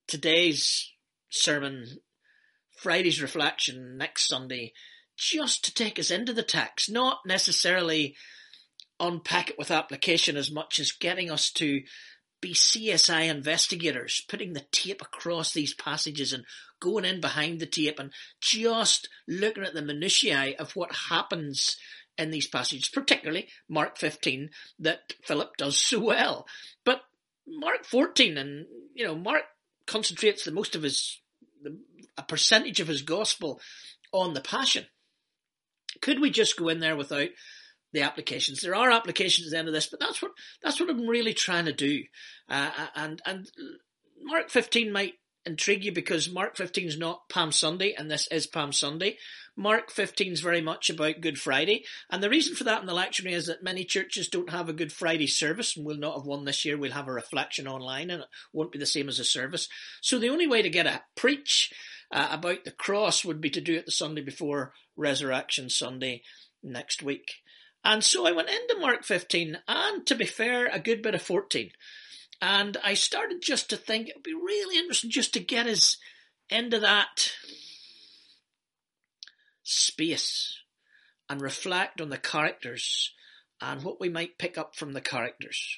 today's 0.06 0.92
sermon, 1.30 2.00
Friday's 2.76 3.22
reflection, 3.22 3.98
next 3.98 4.28
Sunday, 4.28 4.74
just 5.16 5.64
to 5.64 5.74
take 5.74 5.98
us 5.98 6.12
into 6.12 6.34
the 6.34 6.44
text, 6.44 6.92
not 6.92 7.20
necessarily 7.26 8.16
unpack 9.00 9.50
it 9.50 9.58
with 9.58 9.72
application 9.72 10.36
as 10.36 10.52
much 10.52 10.80
as 10.80 10.92
getting 10.92 11.32
us 11.32 11.52
to 11.52 11.84
be 12.42 12.54
CSI 12.54 13.30
investigators, 13.30 14.26
putting 14.28 14.54
the 14.54 14.66
tape 14.72 15.02
across 15.02 15.54
these 15.54 15.74
passages 15.74 16.34
and 16.34 16.44
going 16.80 17.06
in 17.06 17.22
behind 17.22 17.60
the 17.60 17.66
tape 17.66 18.00
and 18.00 18.12
just 18.42 19.08
looking 19.28 19.64
at 19.64 19.74
the 19.74 19.82
minutiae 19.82 20.56
of 20.60 20.76
what 20.76 20.94
happens 21.10 21.78
in 22.18 22.32
these 22.32 22.48
passages, 22.48 22.90
particularly 22.90 23.48
Mark 23.70 23.98
15 23.98 24.50
that 24.80 25.14
Philip 25.24 25.56
does 25.58 25.78
so 25.78 26.00
well. 26.00 26.48
But 26.84 27.02
Mark 27.48 27.86
14 27.86 28.38
and, 28.38 28.66
you 28.94 29.06
know, 29.06 29.16
Mark 29.16 29.44
concentrates 29.86 30.44
the 30.44 30.52
most 30.52 30.76
of 30.76 30.84
his, 30.84 31.20
a 32.18 32.24
percentage 32.24 32.80
of 32.80 32.88
his 32.88 33.02
gospel 33.02 33.62
on 34.12 34.34
the 34.34 34.42
passion. 34.42 34.86
Could 36.02 36.20
we 36.20 36.30
just 36.30 36.58
go 36.58 36.70
in 36.70 36.80
there 36.80 36.96
without 36.96 37.30
the 37.94 38.02
applications. 38.02 38.62
There 38.62 38.76
are 38.76 38.92
applications 38.92 39.48
at 39.48 39.52
the 39.52 39.60
end 39.60 39.68
of 39.68 39.74
this, 39.74 39.88
but 39.88 40.00
that's 40.00 40.22
what 40.22 40.32
that's 40.64 40.80
what 40.80 40.90
I'm 40.90 41.08
really 41.08 41.34
trying 41.34 41.66
to 41.66 41.74
do. 41.74 42.04
Uh, 42.50 42.72
and 42.96 43.22
and 43.26 43.52
Mark 44.24 44.50
15 44.50 44.92
might 44.92 45.14
intrigue 45.46 45.84
you 45.84 45.92
because 45.92 46.30
Mark 46.30 46.56
15 46.56 46.88
is 46.88 46.98
not 46.98 47.28
Palm 47.30 47.52
Sunday, 47.52 47.94
and 47.98 48.10
this 48.10 48.28
is 48.28 48.46
Palm 48.46 48.72
Sunday. 48.72 49.18
Mark 49.58 49.92
15 49.92 50.34
is 50.34 50.40
very 50.40 50.62
much 50.62 50.90
about 50.90 51.22
Good 51.22 51.40
Friday, 51.40 51.84
and 52.10 52.24
the 52.24 52.30
reason 52.30 52.56
for 52.56 52.64
that 52.64 52.82
in 52.82 52.88
the 52.88 52.94
lectionary 52.94 53.34
is 53.34 53.48
that 53.48 53.64
many 53.64 53.84
churches 53.84 54.30
don't 54.30 54.52
have 54.52 54.70
a 54.70 54.74
Good 54.74 54.94
Friday 54.94 55.28
service, 55.28 55.76
and 55.76 55.86
we'll 55.86 55.98
not 55.98 56.16
have 56.16 56.26
one 56.26 56.46
this 56.46 56.64
year. 56.64 56.78
We'll 56.78 56.92
have 56.92 57.08
a 57.08 57.14
reflection 57.14 57.68
online, 57.68 58.10
and 58.10 58.22
it 58.22 58.28
won't 58.54 58.72
be 58.72 58.80
the 58.80 58.86
same 58.86 59.10
as 59.10 59.20
a 59.20 59.26
service. 59.26 59.68
So 60.02 60.20
the 60.20 60.30
only 60.30 60.48
way 60.48 60.62
to 60.62 60.70
get 60.70 60.88
a 60.88 61.02
preach 61.16 61.74
uh, 62.12 62.30
about 62.32 62.64
the 62.64 62.72
cross 62.72 63.26
would 63.26 63.42
be 63.42 63.50
to 63.50 63.62
do 63.62 63.76
it 63.76 63.86
the 63.86 63.92
Sunday 63.92 64.22
before 64.22 64.74
Resurrection 64.96 65.70
Sunday 65.70 66.24
next 66.64 67.02
week. 67.02 67.34
And 67.84 68.04
so 68.04 68.28
I 68.28 68.32
went 68.32 68.50
into 68.50 68.80
Mark 68.80 69.04
15 69.04 69.58
and 69.68 70.06
to 70.06 70.16
be 70.16 70.26
fair, 70.26 70.68
a 70.68 70.80
good 70.80 71.02
bit 71.02 71.16
of 71.16 71.22
14. 71.22 71.72
And 72.42 72.78
I 72.84 72.94
started 72.94 73.42
just 73.42 73.70
to 73.70 73.78
think 73.78 74.08
it 74.08 74.16
would 74.16 74.24
be 74.24 74.34
really 74.34 74.78
interesting 74.78 75.12
just 75.12 75.34
to 75.34 75.40
get 75.40 75.68
us 75.68 75.98
into 76.50 76.80
that 76.80 77.32
space 79.64 80.60
and 81.30 81.42
reflect 81.42 82.02
on 82.02 82.10
the 82.10 82.18
characters 82.18 83.14
and 83.62 83.84
what 83.84 84.00
we 84.00 84.10
might 84.10 84.38
pick 84.38 84.58
up 84.58 84.76
from 84.76 84.94
the 84.94 85.02
characters. 85.02 85.78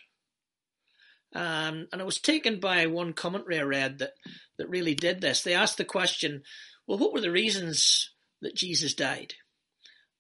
Um, 1.35 1.87
and 1.91 2.01
I 2.01 2.03
was 2.03 2.19
taken 2.19 2.59
by 2.59 2.85
one 2.85 3.13
commentary 3.13 3.59
I 3.59 3.63
read 3.63 3.99
that, 3.99 4.13
that 4.57 4.69
really 4.69 4.95
did 4.95 5.19
this. 5.19 5.41
They 5.41 5.53
asked 5.53 5.77
the 5.77 5.85
question, 5.85 6.43
well, 6.87 6.97
what 6.97 7.13
were 7.13 7.21
the 7.21 7.31
reasons 7.31 8.11
that 8.41 8.55
Jesus 8.55 8.93
died? 8.93 9.33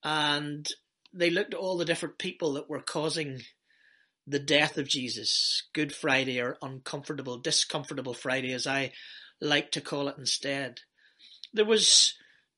And 0.03 0.67
they 1.13 1.29
looked 1.29 1.53
at 1.53 1.59
all 1.59 1.77
the 1.77 1.85
different 1.85 2.17
people 2.17 2.53
that 2.53 2.69
were 2.69 2.81
causing 2.81 3.41
the 4.25 4.39
death 4.39 4.77
of 4.77 4.87
Jesus, 4.87 5.63
Good 5.73 5.93
Friday 5.93 6.39
or 6.39 6.57
uncomfortable, 6.61 7.37
discomfortable 7.37 8.13
Friday, 8.13 8.53
as 8.53 8.65
I 8.65 8.93
like 9.41 9.71
to 9.71 9.81
call 9.81 10.07
it 10.07 10.17
instead. 10.17 10.79
There 11.53 11.65
was 11.65 12.13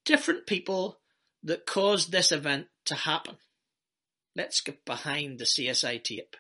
different 0.05 0.45
people 0.45 0.99
that 1.43 1.65
caused 1.65 2.11
this 2.11 2.31
event 2.31 2.67
to 2.85 2.95
happen. 2.95 3.37
Let's 4.35 4.61
get 4.61 4.85
behind 4.85 5.39
the 5.39 5.45
CSI 5.45 6.03
tape. 6.03 6.35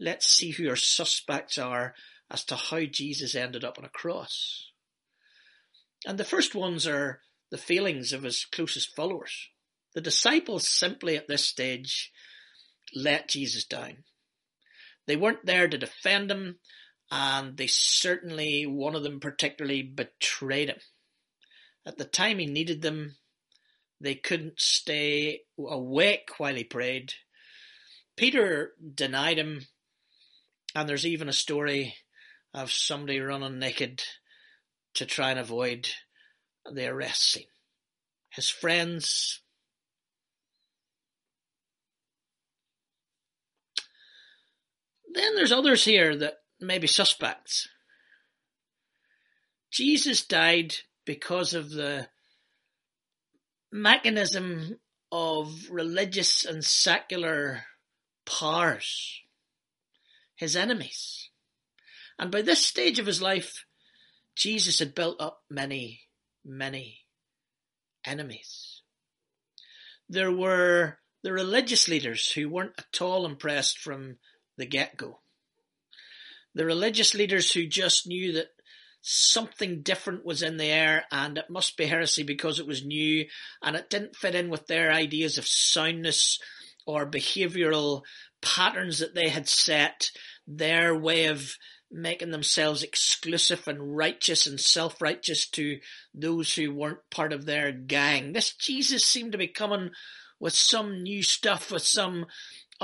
Let's 0.00 0.26
see 0.28 0.50
who 0.50 0.68
our 0.68 0.76
suspects 0.76 1.58
are 1.58 1.94
as 2.30 2.44
to 2.46 2.56
how 2.56 2.84
Jesus 2.84 3.34
ended 3.34 3.64
up 3.64 3.78
on 3.78 3.84
a 3.84 3.90
cross. 3.90 4.70
And 6.06 6.18
the 6.18 6.24
first 6.24 6.54
ones 6.54 6.86
are 6.86 7.20
the 7.50 7.58
feelings 7.58 8.12
of 8.12 8.22
his 8.22 8.44
closest 8.44 8.94
followers. 8.94 9.48
The 9.94 10.00
disciples 10.00 10.68
simply 10.68 11.16
at 11.16 11.28
this 11.28 11.44
stage 11.44 12.12
let 12.94 13.28
Jesus 13.28 13.64
down. 13.64 14.04
They 15.06 15.16
weren't 15.16 15.46
there 15.46 15.68
to 15.68 15.78
defend 15.78 16.30
him, 16.30 16.58
and 17.10 17.56
they 17.56 17.66
certainly, 17.66 18.66
one 18.66 18.96
of 18.96 19.02
them 19.02 19.20
particularly, 19.20 19.82
betrayed 19.82 20.68
him. 20.68 20.80
At 21.86 21.98
the 21.98 22.04
time 22.04 22.38
he 22.38 22.46
needed 22.46 22.82
them, 22.82 23.16
they 24.00 24.14
couldn't 24.14 24.60
stay 24.60 25.42
awake 25.58 26.30
while 26.38 26.54
he 26.54 26.64
prayed. 26.64 27.14
Peter 28.16 28.72
denied 28.94 29.38
him, 29.38 29.66
and 30.74 30.88
there's 30.88 31.06
even 31.06 31.28
a 31.28 31.32
story 31.32 31.94
of 32.52 32.72
somebody 32.72 33.20
running 33.20 33.58
naked 33.58 34.02
to 34.94 35.06
try 35.06 35.30
and 35.30 35.38
avoid 35.38 35.88
the 36.70 36.86
arrest 36.86 37.32
scene. 37.32 37.46
His 38.30 38.48
friends 38.48 39.40
Then 45.14 45.36
there's 45.36 45.52
others 45.52 45.84
here 45.84 46.16
that 46.16 46.40
may 46.60 46.78
be 46.78 46.88
suspects. 46.88 47.68
Jesus 49.70 50.24
died 50.24 50.74
because 51.04 51.54
of 51.54 51.70
the 51.70 52.08
mechanism 53.70 54.80
of 55.12 55.70
religious 55.70 56.44
and 56.44 56.64
secular 56.64 57.62
powers, 58.26 59.20
his 60.34 60.56
enemies. 60.56 61.30
And 62.18 62.32
by 62.32 62.42
this 62.42 62.64
stage 62.64 62.98
of 62.98 63.06
his 63.06 63.22
life, 63.22 63.64
Jesus 64.34 64.80
had 64.80 64.94
built 64.96 65.20
up 65.20 65.42
many, 65.48 66.02
many 66.44 67.06
enemies. 68.04 68.82
There 70.08 70.32
were 70.32 70.98
the 71.22 71.32
religious 71.32 71.88
leaders 71.88 72.32
who 72.32 72.48
weren't 72.48 72.78
at 72.78 73.00
all 73.00 73.24
impressed 73.24 73.78
from 73.78 74.18
the 74.56 74.66
get-go. 74.66 75.20
The 76.54 76.64
religious 76.64 77.14
leaders 77.14 77.52
who 77.52 77.66
just 77.66 78.06
knew 78.06 78.32
that 78.34 78.48
something 79.02 79.82
different 79.82 80.24
was 80.24 80.42
in 80.42 80.56
the 80.56 80.64
air 80.64 81.04
and 81.10 81.36
it 81.36 81.50
must 81.50 81.76
be 81.76 81.84
heresy 81.84 82.22
because 82.22 82.58
it 82.58 82.66
was 82.66 82.84
new 82.84 83.26
and 83.62 83.76
it 83.76 83.90
didn't 83.90 84.16
fit 84.16 84.34
in 84.34 84.48
with 84.48 84.66
their 84.66 84.90
ideas 84.90 85.36
of 85.36 85.46
soundness 85.46 86.38
or 86.86 87.10
behavioral 87.10 88.02
patterns 88.40 89.00
that 89.00 89.14
they 89.14 89.28
had 89.28 89.48
set, 89.48 90.10
their 90.46 90.96
way 90.96 91.26
of 91.26 91.56
making 91.90 92.30
themselves 92.30 92.82
exclusive 92.82 93.68
and 93.68 93.96
righteous 93.96 94.46
and 94.46 94.58
self-righteous 94.58 95.48
to 95.48 95.78
those 96.14 96.54
who 96.54 96.74
weren't 96.74 96.98
part 97.10 97.32
of 97.32 97.46
their 97.46 97.72
gang. 97.72 98.32
This 98.32 98.52
Jesus 98.54 99.06
seemed 99.06 99.32
to 99.32 99.38
be 99.38 99.48
coming 99.48 99.90
with 100.40 100.54
some 100.54 101.02
new 101.02 101.22
stuff, 101.22 101.70
with 101.70 101.82
some 101.82 102.26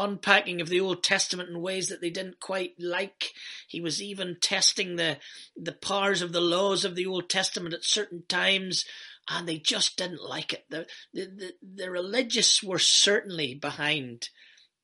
unpacking 0.04 0.60
of 0.60 0.68
the 0.68 0.80
Old 0.80 1.02
Testament 1.02 1.48
in 1.48 1.60
ways 1.60 1.88
that 1.88 2.00
they 2.00 2.10
didn't 2.10 2.40
quite 2.40 2.74
like. 2.78 3.32
He 3.68 3.80
was 3.80 4.02
even 4.02 4.38
testing 4.40 4.96
the 4.96 5.18
the 5.56 5.72
powers 5.72 6.22
of 6.22 6.32
the 6.32 6.40
laws 6.40 6.84
of 6.84 6.94
the 6.94 7.06
Old 7.06 7.28
Testament 7.28 7.74
at 7.74 7.84
certain 7.84 8.24
times, 8.28 8.84
and 9.28 9.48
they 9.48 9.58
just 9.58 9.96
didn't 9.96 10.22
like 10.22 10.52
it. 10.52 10.64
The 10.70 10.86
the 11.12 11.26
the, 11.26 11.52
the 11.76 11.90
religious 11.90 12.62
were 12.62 12.78
certainly 12.78 13.54
behind 13.54 14.28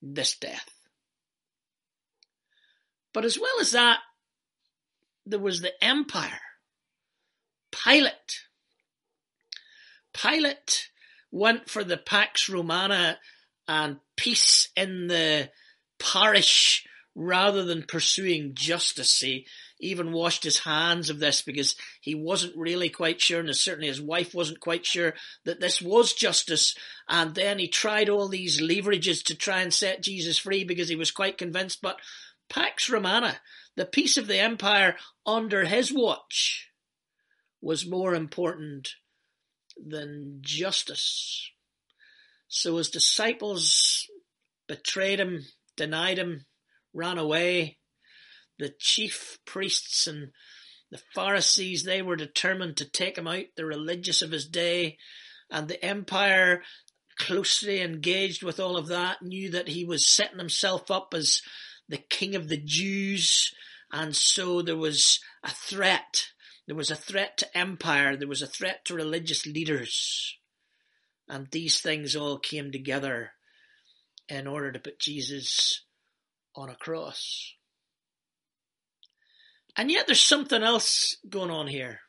this 0.01 0.37
death. 0.37 0.69
But 3.13 3.25
as 3.25 3.39
well 3.39 3.59
as 3.59 3.71
that, 3.71 3.99
there 5.25 5.39
was 5.39 5.61
the 5.61 5.83
empire. 5.83 6.39
Pilate. 7.71 8.43
Pilate 10.13 10.89
went 11.31 11.69
for 11.69 11.83
the 11.83 11.97
Pax 11.97 12.49
Romana 12.49 13.19
and 13.67 13.97
peace 14.15 14.69
in 14.75 15.07
the 15.07 15.49
parish 15.99 16.85
rather 17.15 17.63
than 17.63 17.83
pursuing 17.83 18.51
justice. 18.53 19.19
He 19.19 19.47
even 19.79 20.11
washed 20.11 20.43
his 20.43 20.59
hands 20.59 21.09
of 21.09 21.19
this 21.19 21.41
because 21.41 21.75
he 22.01 22.15
wasn't 22.15 22.55
really 22.55 22.89
quite 22.89 23.19
sure, 23.19 23.39
and 23.39 23.55
certainly 23.55 23.87
his 23.87 24.01
wife 24.01 24.33
wasn't 24.33 24.59
quite 24.59 24.85
sure 24.85 25.13
that 25.45 25.59
this 25.59 25.81
was 25.81 26.13
justice. 26.13 26.75
And 27.09 27.33
then 27.33 27.59
he 27.59 27.67
tried 27.67 28.09
all 28.09 28.27
these 28.27 28.61
leverages 28.61 29.23
to 29.25 29.35
try 29.35 29.61
and 29.61 29.73
set 29.73 30.03
Jesus 30.03 30.37
free 30.37 30.63
because 30.63 30.89
he 30.89 30.95
was 30.95 31.11
quite 31.11 31.37
convinced. 31.37 31.81
But 31.81 31.99
Pax 32.49 32.89
Romana, 32.89 33.37
the 33.75 33.85
peace 33.85 34.17
of 34.17 34.27
the 34.27 34.39
empire 34.39 34.95
under 35.25 35.65
his 35.65 35.91
watch, 35.91 36.69
was 37.61 37.89
more 37.89 38.13
important 38.13 38.89
than 39.75 40.37
justice. 40.41 41.51
So 42.47 42.77
his 42.77 42.89
disciples 42.89 44.07
betrayed 44.67 45.19
him, 45.19 45.45
denied 45.75 46.17
him, 46.17 46.45
ran 46.93 47.17
away. 47.17 47.77
The 48.59 48.73
chief 48.79 49.37
priests 49.45 50.07
and 50.07 50.31
the 50.89 51.01
Pharisees, 51.13 51.83
they 51.83 52.01
were 52.01 52.15
determined 52.15 52.77
to 52.77 52.89
take 52.89 53.17
him 53.17 53.27
out, 53.27 53.45
the 53.55 53.65
religious 53.65 54.21
of 54.21 54.31
his 54.31 54.47
day, 54.47 54.97
and 55.49 55.67
the 55.67 55.83
empire 55.83 56.63
closely 57.17 57.81
engaged 57.81 58.43
with 58.43 58.59
all 58.59 58.77
of 58.77 58.87
that, 58.87 59.21
knew 59.21 59.49
that 59.51 59.69
he 59.69 59.83
was 59.83 60.07
setting 60.07 60.37
himself 60.37 60.89
up 60.89 61.13
as 61.13 61.41
the 61.89 61.97
king 61.97 62.35
of 62.35 62.47
the 62.47 62.57
Jews, 62.57 63.53
and 63.91 64.15
so 64.15 64.61
there 64.61 64.77
was 64.77 65.19
a 65.43 65.49
threat. 65.49 66.27
There 66.67 66.75
was 66.75 66.91
a 66.91 66.95
threat 66.95 67.37
to 67.37 67.57
empire, 67.57 68.15
there 68.15 68.27
was 68.27 68.41
a 68.41 68.47
threat 68.47 68.85
to 68.85 68.95
religious 68.95 69.45
leaders. 69.45 70.37
And 71.27 71.47
these 71.51 71.81
things 71.81 72.15
all 72.15 72.39
came 72.39 72.71
together 72.71 73.31
in 74.29 74.47
order 74.47 74.71
to 74.71 74.79
put 74.79 74.99
Jesus 74.99 75.83
on 76.55 76.69
a 76.69 76.75
cross. 76.75 77.53
And 79.75 79.91
yet 79.91 80.07
there's 80.07 80.21
something 80.21 80.63
else 80.63 81.17
going 81.29 81.51
on 81.51 81.67
here. 81.67 81.99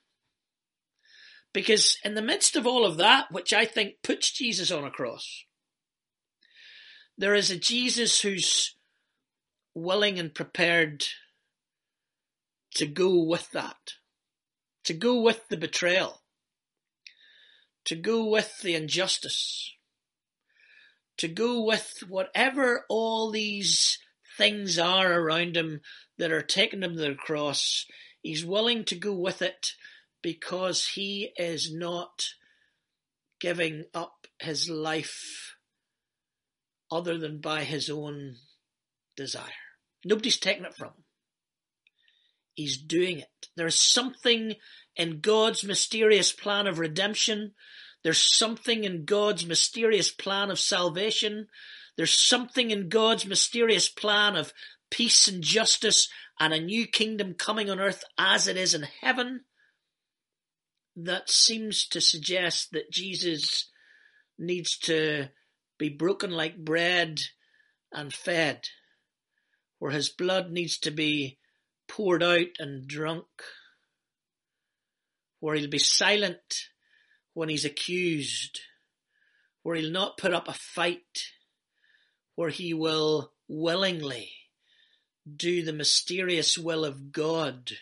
Because 1.52 1.98
in 2.04 2.14
the 2.14 2.22
midst 2.22 2.56
of 2.56 2.66
all 2.66 2.84
of 2.84 2.98
that, 2.98 3.30
which 3.30 3.52
I 3.52 3.64
think 3.64 4.02
puts 4.02 4.30
Jesus 4.30 4.70
on 4.70 4.84
a 4.84 4.90
cross, 4.90 5.44
there 7.16 7.34
is 7.34 7.50
a 7.50 7.58
Jesus 7.58 8.20
who's 8.20 8.76
willing 9.74 10.18
and 10.18 10.34
prepared 10.34 11.04
to 12.74 12.86
go 12.86 13.22
with 13.24 13.50
that, 13.50 13.94
to 14.84 14.94
go 14.94 15.20
with 15.20 15.48
the 15.48 15.56
betrayal, 15.56 16.22
to 17.88 17.96
go 17.96 18.26
with 18.26 18.60
the 18.60 18.74
injustice, 18.74 19.74
to 21.16 21.26
go 21.26 21.64
with 21.64 22.04
whatever 22.06 22.84
all 22.88 23.30
these 23.30 23.98
things 24.36 24.78
are 24.78 25.20
around 25.20 25.56
him 25.56 25.80
that 26.18 26.30
are 26.30 26.42
taking 26.42 26.82
him 26.82 26.96
to 26.96 27.00
the 27.00 27.14
cross. 27.14 27.86
He's 28.20 28.44
willing 28.44 28.84
to 28.84 28.94
go 28.94 29.14
with 29.14 29.40
it 29.40 29.72
because 30.22 30.86
he 30.94 31.30
is 31.38 31.72
not 31.74 32.28
giving 33.40 33.84
up 33.94 34.26
his 34.38 34.68
life 34.68 35.54
other 36.92 37.16
than 37.16 37.40
by 37.40 37.64
his 37.64 37.88
own 37.88 38.36
desire. 39.16 39.44
Nobody's 40.04 40.38
taking 40.38 40.64
it 40.64 40.76
from 40.76 40.88
him. 40.88 41.04
He's 42.54 42.76
doing 42.76 43.20
it. 43.20 43.48
There's 43.56 43.80
something 43.80 44.56
in 44.98 45.20
God's 45.20 45.64
mysterious 45.64 46.32
plan 46.32 46.66
of 46.66 46.78
redemption. 46.78 47.52
There's 48.02 48.20
something 48.20 48.84
in 48.84 49.04
God's 49.04 49.46
mysterious 49.46 50.10
plan 50.10 50.50
of 50.50 50.58
salvation. 50.58 51.46
There's 51.96 52.18
something 52.18 52.70
in 52.70 52.88
God's 52.88 53.24
mysterious 53.24 53.88
plan 53.88 54.36
of 54.36 54.52
peace 54.90 55.28
and 55.28 55.42
justice 55.42 56.08
and 56.40 56.52
a 56.52 56.60
new 56.60 56.86
kingdom 56.86 57.34
coming 57.34 57.70
on 57.70 57.80
earth 57.80 58.04
as 58.18 58.46
it 58.46 58.56
is 58.56 58.74
in 58.74 58.86
heaven. 59.00 59.44
That 60.96 61.30
seems 61.30 61.86
to 61.88 62.00
suggest 62.00 62.72
that 62.72 62.90
Jesus 62.90 63.70
needs 64.38 64.76
to 64.78 65.28
be 65.78 65.88
broken 65.88 66.30
like 66.30 66.64
bread 66.64 67.20
and 67.92 68.12
fed, 68.12 68.68
where 69.78 69.92
his 69.92 70.08
blood 70.08 70.50
needs 70.50 70.78
to 70.78 70.90
be 70.90 71.38
poured 71.88 72.22
out 72.22 72.48
and 72.58 72.86
drunk, 72.86 73.26
where 75.40 75.54
he'll 75.54 75.70
be 75.70 75.78
silent 75.78 76.68
when 77.34 77.48
he's 77.48 77.64
accused, 77.64 78.60
where 79.62 79.76
he'll 79.76 79.90
not 79.90 80.18
put 80.18 80.34
up 80.34 80.48
a 80.48 80.52
fight, 80.52 81.32
where 82.34 82.50
he 82.50 82.74
will 82.74 83.32
willingly 83.48 84.30
do 85.36 85.62
the 85.62 85.72
mysterious 85.72 86.56
will 86.56 86.84
of 86.84 87.12
God 87.12 87.72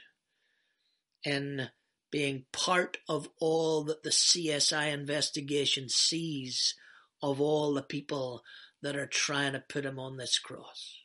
in 1.24 1.68
being 2.10 2.44
part 2.52 2.98
of 3.08 3.28
all 3.40 3.84
that 3.84 4.02
the 4.02 4.10
CSI 4.10 4.92
investigation 4.92 5.88
sees 5.88 6.74
of 7.22 7.40
all 7.40 7.74
the 7.74 7.82
people 7.82 8.42
that 8.82 8.96
are 8.96 9.06
trying 9.06 9.52
to 9.52 9.60
put 9.60 9.84
him 9.84 9.98
on 9.98 10.16
this 10.16 10.38
cross. 10.38 11.00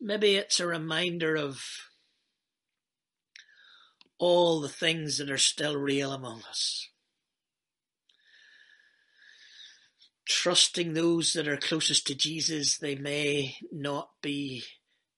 Maybe 0.00 0.36
it's 0.36 0.60
a 0.60 0.66
reminder 0.66 1.36
of 1.36 1.62
all 4.18 4.60
the 4.60 4.68
things 4.68 5.18
that 5.18 5.30
are 5.30 5.38
still 5.38 5.76
real 5.76 6.12
among 6.12 6.42
us. 6.48 6.88
Trusting 10.28 10.94
those 10.94 11.32
that 11.34 11.46
are 11.46 11.56
closest 11.56 12.06
to 12.06 12.14
Jesus, 12.14 12.78
they 12.78 12.96
may 12.96 13.56
not 13.70 14.10
be 14.22 14.64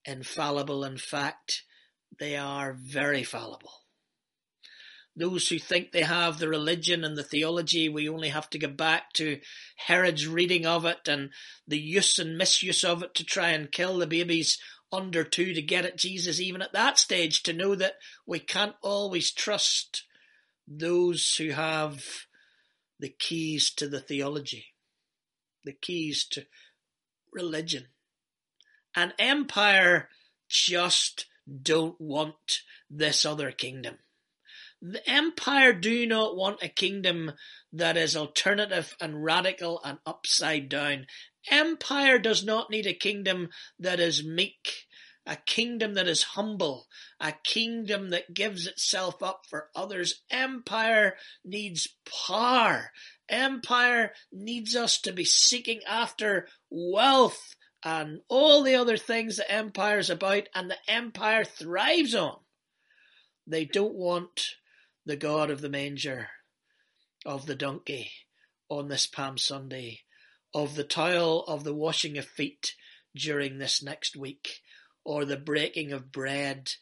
infallible. 0.04 0.84
In 0.84 0.98
fact, 0.98 1.62
they 2.18 2.37
are 2.37 2.76
very 2.78 3.22
fallible. 3.22 3.72
Those 5.16 5.48
who 5.48 5.58
think 5.58 5.90
they 5.90 6.02
have 6.02 6.38
the 6.38 6.48
religion 6.48 7.04
and 7.04 7.16
the 7.16 7.24
theology, 7.24 7.88
we 7.88 8.08
only 8.08 8.28
have 8.28 8.48
to 8.50 8.58
go 8.58 8.68
back 8.68 9.12
to 9.14 9.40
Herod's 9.76 10.28
reading 10.28 10.64
of 10.64 10.84
it 10.84 11.08
and 11.08 11.30
the 11.66 11.78
use 11.78 12.18
and 12.20 12.38
misuse 12.38 12.84
of 12.84 13.02
it 13.02 13.14
to 13.14 13.24
try 13.24 13.50
and 13.50 13.72
kill 13.72 13.98
the 13.98 14.06
babies 14.06 14.58
under 14.92 15.24
two 15.24 15.53
to 15.55 15.62
get 15.62 15.85
at 15.85 15.98
Jesus, 15.98 16.40
even 16.40 16.62
at 16.62 16.72
that 16.72 16.98
stage, 16.98 17.42
to 17.42 17.53
know 17.53 17.74
that 17.74 17.94
we 18.27 18.38
can't 18.38 18.74
always 18.83 19.33
trust 19.33 20.05
those 20.66 21.37
who 21.37 21.51
have 21.51 22.05
the 23.01 23.09
keys 23.09 23.70
to 23.74 23.88
the 23.88 24.01
theology, 24.01 24.66
the 25.64 25.72
keys 25.72 26.27
to 26.33 26.46
religion. 27.33 27.87
An 28.94 29.12
empire 29.18 30.09
just 30.48 31.27
don't 31.62 32.01
want 32.01 32.61
this 32.90 33.24
other 33.24 33.53
kingdom. 33.53 33.98
The 34.81 35.09
empire 35.09 35.72
do 35.72 36.07
not 36.07 36.37
want 36.37 36.62
a 36.62 36.68
kingdom 36.68 37.33
that 37.72 37.96
is 37.96 38.16
alternative 38.16 38.96
and 39.01 39.24
radical 39.24 39.81
and 39.85 39.98
upside 40.07 40.68
down. 40.68 41.07
Empire 41.50 42.18
does 42.18 42.44
not 42.44 42.70
need 42.70 42.87
a 42.87 42.92
kingdom 42.92 43.48
that 43.78 44.00
is 44.00 44.24
meek, 44.24 44.87
a 45.26 45.37
kingdom 45.37 45.94
that 45.94 46.08
is 46.08 46.22
humble, 46.22 46.87
a 47.20 47.32
kingdom 47.44 48.11
that 48.11 48.34
gives 48.34 48.66
itself 48.66 49.22
up 49.22 49.44
for 49.48 49.68
others. 49.74 50.22
Empire 50.30 51.16
needs 51.44 51.88
power. 52.26 52.90
Empire 53.28 54.12
needs 54.32 54.74
us 54.74 55.00
to 55.02 55.12
be 55.12 55.24
seeking 55.24 55.80
after 55.87 56.48
wealth 56.70 57.56
and 57.84 58.20
all 58.28 58.62
the 58.62 58.74
other 58.74 58.96
things 58.96 59.37
that 59.37 59.52
empire 59.52 59.98
is 59.98 60.11
about 60.11 60.48
and 60.54 60.70
the 60.70 60.78
empire 60.88 61.44
thrives 61.44 62.14
on. 62.14 62.38
They 63.46 63.64
don't 63.64 63.94
want 63.94 64.56
the 65.06 65.16
God 65.16 65.50
of 65.50 65.61
the 65.61 65.70
manger, 65.70 66.28
of 67.24 67.46
the 67.46 67.54
donkey 67.54 68.11
on 68.68 68.88
this 68.88 69.06
Palm 69.06 69.38
Sunday, 69.38 70.00
of 70.54 70.74
the 70.74 70.84
toil 70.84 71.44
of 71.44 71.64
the 71.64 71.74
washing 71.74 72.18
of 72.18 72.24
feet 72.24 72.74
during 73.14 73.58
this 73.58 73.82
next 73.82 74.16
week, 74.16 74.61
or 75.04 75.24
the 75.24 75.37
breaking 75.37 75.92
of 75.92 76.12
bread 76.12 76.72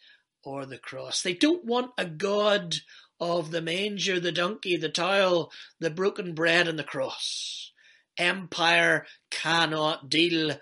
or 0.45 0.67
the 0.67 0.79
cross. 0.79 1.23
They 1.23 1.35
don't 1.35 1.65
want 1.65 1.93
a 1.99 2.05
God 2.05 2.77
of 3.21 3.51
the 3.51 3.63
manger, 3.63 4.21
the 4.21 4.33
donkey, 4.33 4.77
the 4.77 4.89
towel, 4.89 5.51
the 5.81 5.91
broken 5.91 6.35
bread 6.35 6.69
and 6.69 6.79
the 6.79 6.85
cross. 6.85 7.73
Empire 8.19 9.07
cannot 9.31 10.09
deal 10.09 10.59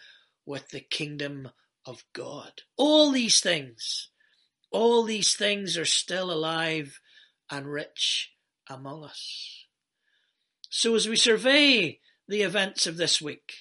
with 0.46 0.70
the 0.70 0.80
kingdom 0.80 1.50
of 1.86 2.04
God. 2.12 2.62
All 2.76 3.10
these 3.12 3.40
things, 3.40 4.08
all 4.70 5.04
these 5.04 5.34
things 5.34 5.76
are 5.76 5.84
still 5.84 6.32
alive 6.32 7.00
and 7.50 7.66
rich 7.66 8.32
among 8.68 9.04
us. 9.04 9.66
So 10.70 10.94
as 10.94 11.08
we 11.08 11.16
survey 11.16 12.00
the 12.28 12.42
events 12.42 12.86
of 12.86 12.96
this 12.96 13.20
week, 13.20 13.54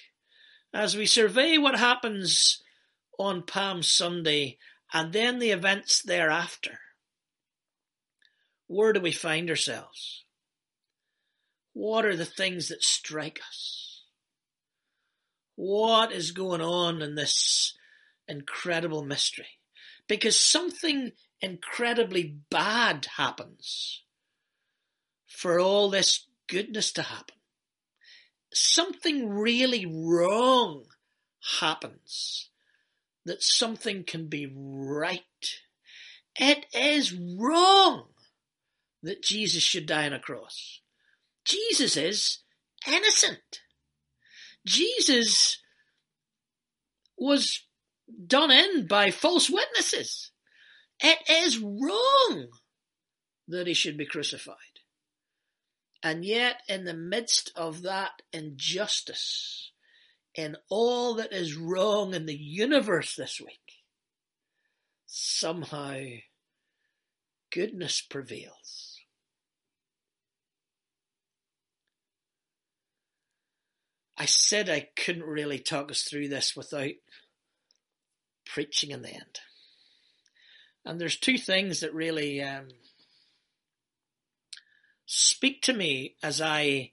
as 0.72 0.96
we 0.96 1.06
survey 1.06 1.58
what 1.58 1.78
happens 1.78 2.62
on 3.18 3.42
Palm 3.42 3.82
Sunday 3.82 4.58
and 4.92 5.12
then 5.12 5.38
the 5.38 5.50
events 5.50 6.02
thereafter, 6.02 6.78
where 8.66 8.92
do 8.92 9.00
we 9.00 9.12
find 9.12 9.50
ourselves? 9.50 10.24
What 11.72 12.04
are 12.04 12.16
the 12.16 12.24
things 12.24 12.68
that 12.68 12.82
strike 12.82 13.40
us? 13.46 14.02
What 15.56 16.12
is 16.12 16.30
going 16.30 16.60
on 16.60 17.02
in 17.02 17.14
this 17.14 17.76
incredible 18.26 19.04
mystery? 19.04 19.58
Because 20.08 20.40
something 20.40 21.12
incredibly 21.40 22.36
bad 22.50 23.06
happens 23.16 24.02
for 25.26 25.58
all 25.58 25.90
this 25.90 26.26
goodness 26.46 26.92
to 26.92 27.02
happen. 27.02 27.36
Something 28.54 29.28
really 29.30 29.84
wrong 29.84 30.84
happens 31.60 32.50
that 33.24 33.42
something 33.42 34.04
can 34.04 34.28
be 34.28 34.50
right. 34.56 35.20
It 36.36 36.66
is 36.72 37.12
wrong 37.12 38.06
that 39.02 39.22
Jesus 39.22 39.62
should 39.62 39.86
die 39.86 40.06
on 40.06 40.12
a 40.12 40.20
cross. 40.20 40.80
Jesus 41.44 41.96
is 41.96 42.38
innocent. 42.86 43.60
Jesus 44.66 45.58
was 47.18 47.64
done 48.26 48.50
in 48.50 48.86
by 48.86 49.10
false 49.10 49.50
witnesses. 49.50 50.30
It 51.00 51.18
is 51.28 51.58
wrong 51.58 52.48
that 53.48 53.66
he 53.66 53.74
should 53.74 53.98
be 53.98 54.06
crucified. 54.06 54.56
And 56.04 56.22
yet, 56.22 56.60
in 56.68 56.84
the 56.84 56.92
midst 56.92 57.50
of 57.56 57.80
that 57.82 58.20
injustice, 58.30 59.72
in 60.34 60.58
all 60.68 61.14
that 61.14 61.32
is 61.32 61.56
wrong 61.56 62.12
in 62.12 62.26
the 62.26 62.36
universe 62.36 63.16
this 63.16 63.40
week, 63.40 63.84
somehow 65.06 66.02
goodness 67.50 68.02
prevails. 68.02 69.00
I 74.18 74.26
said 74.26 74.68
I 74.68 74.88
couldn't 74.96 75.24
really 75.24 75.58
talk 75.58 75.90
us 75.90 76.02
through 76.02 76.28
this 76.28 76.54
without 76.54 76.92
preaching 78.44 78.90
in 78.90 79.00
the 79.00 79.14
end. 79.14 79.40
And 80.84 81.00
there's 81.00 81.16
two 81.16 81.38
things 81.38 81.80
that 81.80 81.94
really 81.94 82.42
um, 82.42 82.68
speak 85.14 85.62
to 85.62 85.72
me 85.72 86.16
as 86.22 86.40
I, 86.40 86.92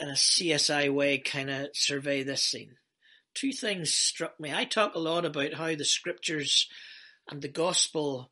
in 0.00 0.08
a 0.08 0.12
CSI 0.12 0.92
way, 0.92 1.18
kind 1.18 1.50
of 1.50 1.68
survey 1.74 2.22
this 2.22 2.42
scene. 2.42 2.76
Two 3.34 3.52
things 3.52 3.92
struck 3.92 4.38
me. 4.40 4.52
I 4.52 4.64
talk 4.64 4.94
a 4.94 5.00
lot 5.00 5.24
about 5.24 5.54
how 5.54 5.74
the 5.74 5.84
scriptures 5.84 6.68
and 7.30 7.42
the 7.42 7.48
gospel 7.48 8.30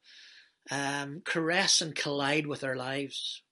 um, 0.70 1.22
caress 1.24 1.80
and 1.80 1.94
collide 1.94 2.46
with 2.46 2.64
our 2.64 2.76
lives. 2.76 3.42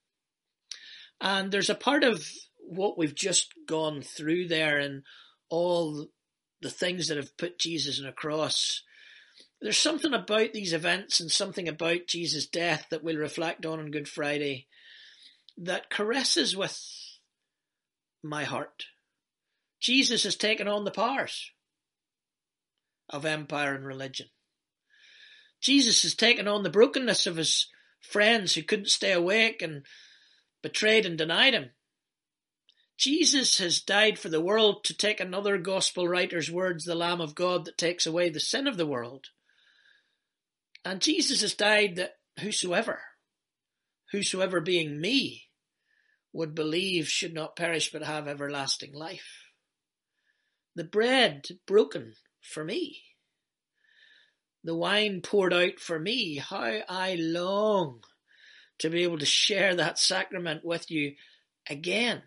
And 1.21 1.51
there's 1.51 1.69
a 1.69 1.75
part 1.75 2.03
of 2.03 2.27
what 2.67 2.97
we've 2.97 3.15
just 3.15 3.53
gone 3.67 4.01
through 4.01 4.47
there 4.47 4.77
and 4.77 5.03
all 5.49 6.07
the 6.61 6.69
things 6.69 7.07
that 7.07 7.17
have 7.17 7.37
put 7.37 7.59
Jesus 7.59 7.99
on 8.01 8.07
a 8.07 8.11
cross 8.11 8.81
there's 9.61 9.77
something 9.77 10.13
about 10.13 10.53
these 10.53 10.73
events 10.73 11.19
and 11.19 11.31
something 11.31 11.67
about 11.67 12.07
Jesus' 12.07 12.45
death 12.45 12.85
that 12.91 13.03
we'll 13.03 13.17
reflect 13.17 13.65
on 13.65 13.79
on 13.79 13.91
Good 13.91 14.07
Friday 14.07 14.67
that 15.57 15.89
caresses 15.89 16.55
with 16.55 16.79
my 18.23 18.43
heart. 18.43 18.85
Jesus 19.79 20.23
has 20.23 20.35
taken 20.35 20.67
on 20.67 20.83
the 20.83 20.91
powers 20.91 21.51
of 23.09 23.25
empire 23.25 23.75
and 23.75 23.85
religion. 23.85 24.27
Jesus 25.61 26.03
has 26.03 26.15
taken 26.15 26.47
on 26.47 26.63
the 26.63 26.69
brokenness 26.69 27.27
of 27.27 27.37
his 27.37 27.67
friends 28.01 28.53
who 28.53 28.63
couldn't 28.63 28.89
stay 28.89 29.11
awake 29.11 29.61
and 29.61 29.85
betrayed 30.61 31.05
and 31.05 31.17
denied 31.17 31.53
him. 31.53 31.71
Jesus 32.97 33.57
has 33.57 33.81
died 33.81 34.17
for 34.17 34.29
the 34.29 34.41
world 34.41 34.83
to 34.85 34.95
take 34.95 35.19
another 35.19 35.57
gospel 35.57 36.07
writer's 36.07 36.49
words, 36.49 36.85
the 36.85 36.95
Lamb 36.95 37.19
of 37.19 37.35
God 37.35 37.65
that 37.65 37.77
takes 37.77 38.05
away 38.05 38.29
the 38.29 38.39
sin 38.39 38.67
of 38.67 38.77
the 38.77 38.85
world. 38.87 39.27
And 40.85 41.01
Jesus 41.01 41.41
has 41.41 41.55
died 41.55 41.95
that 41.95 42.13
whosoever, 42.39 43.01
whosoever 44.11 44.61
being 44.61 45.01
me, 45.01 45.44
would 46.35 46.53
believe 46.53 47.07
should 47.07 47.33
not 47.33 47.55
perish 47.55 47.93
but 47.93 48.03
have 48.03 48.27
everlasting 48.27 48.93
life. 48.93 49.45
The 50.75 50.83
bread 50.83 51.47
broken 51.65 52.15
for 52.41 52.65
me. 52.65 53.01
The 54.61 54.75
wine 54.75 55.21
poured 55.21 55.53
out 55.53 55.79
for 55.79 55.97
me. 55.97 56.35
How 56.35 56.79
I 56.89 57.15
long 57.15 58.01
to 58.79 58.89
be 58.89 59.03
able 59.03 59.19
to 59.19 59.25
share 59.25 59.75
that 59.75 59.97
sacrament 59.97 60.65
with 60.65 60.91
you 60.91 61.15
again. 61.69 62.23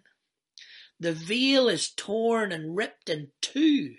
The 0.98 1.12
veil 1.12 1.68
is 1.68 1.90
torn 1.90 2.50
and 2.50 2.74
ripped 2.74 3.10
in 3.10 3.28
two 3.42 3.96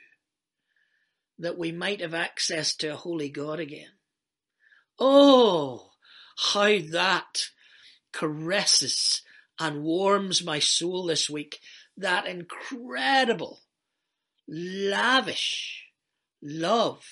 that 1.37 1.57
we 1.59 1.71
might 1.71 2.01
have 2.01 2.15
access 2.15 2.75
to 2.77 2.93
a 2.93 2.97
holy 2.97 3.29
God 3.29 3.59
again. 3.59 3.91
Oh, 4.97 5.91
how 6.35 6.79
that 6.91 7.43
caresses 8.11 9.21
and 9.59 9.83
warms 9.83 10.43
my 10.43 10.59
soul 10.59 11.05
this 11.05 11.29
week. 11.29 11.59
That 11.97 12.25
incredible, 12.25 13.59
lavish 14.47 15.85
love 16.41 17.05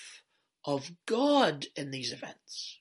of 0.65 0.91
God 1.05 1.65
in 1.75 1.91
these 1.91 2.13
events. 2.13 2.79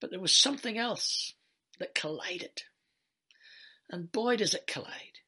But 0.00 0.10
there 0.10 0.20
was 0.20 0.34
something 0.34 0.78
else 0.78 1.34
that 1.78 1.94
collided. 1.94 2.62
And 3.88 4.12
boy, 4.12 4.36
does 4.36 4.54
it 4.54 4.66
collide. 4.66 5.18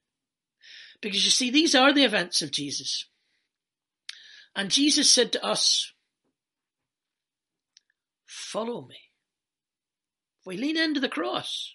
Because 1.00 1.24
you 1.24 1.30
see, 1.30 1.50
these 1.50 1.74
are 1.74 1.92
the 1.92 2.04
events 2.04 2.42
of 2.42 2.52
Jesus. 2.52 3.06
And 4.54 4.70
Jesus 4.70 5.10
said 5.10 5.32
to 5.32 5.44
us, 5.44 5.92
Follow 8.26 8.86
me. 8.86 8.96
If 10.40 10.46
we 10.46 10.56
lean 10.56 10.76
into 10.76 11.00
the 11.00 11.08
cross, 11.08 11.74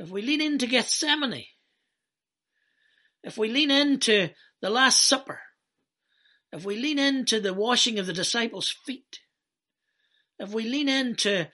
if 0.00 0.08
we 0.08 0.22
lean 0.22 0.40
into 0.40 0.66
Gethsemane, 0.66 1.44
if 3.22 3.36
we 3.36 3.50
lean 3.50 3.70
into 3.70 4.30
the 4.62 4.70
Last 4.70 5.06
Supper, 5.06 5.40
if 6.50 6.64
we 6.64 6.76
lean 6.76 6.98
into 6.98 7.38
the 7.38 7.52
washing 7.52 7.98
of 7.98 8.06
the 8.06 8.14
disciples' 8.14 8.74
feet, 8.86 9.20
if 10.38 10.54
we 10.54 10.64
lean 10.64 10.88
into 10.88 11.48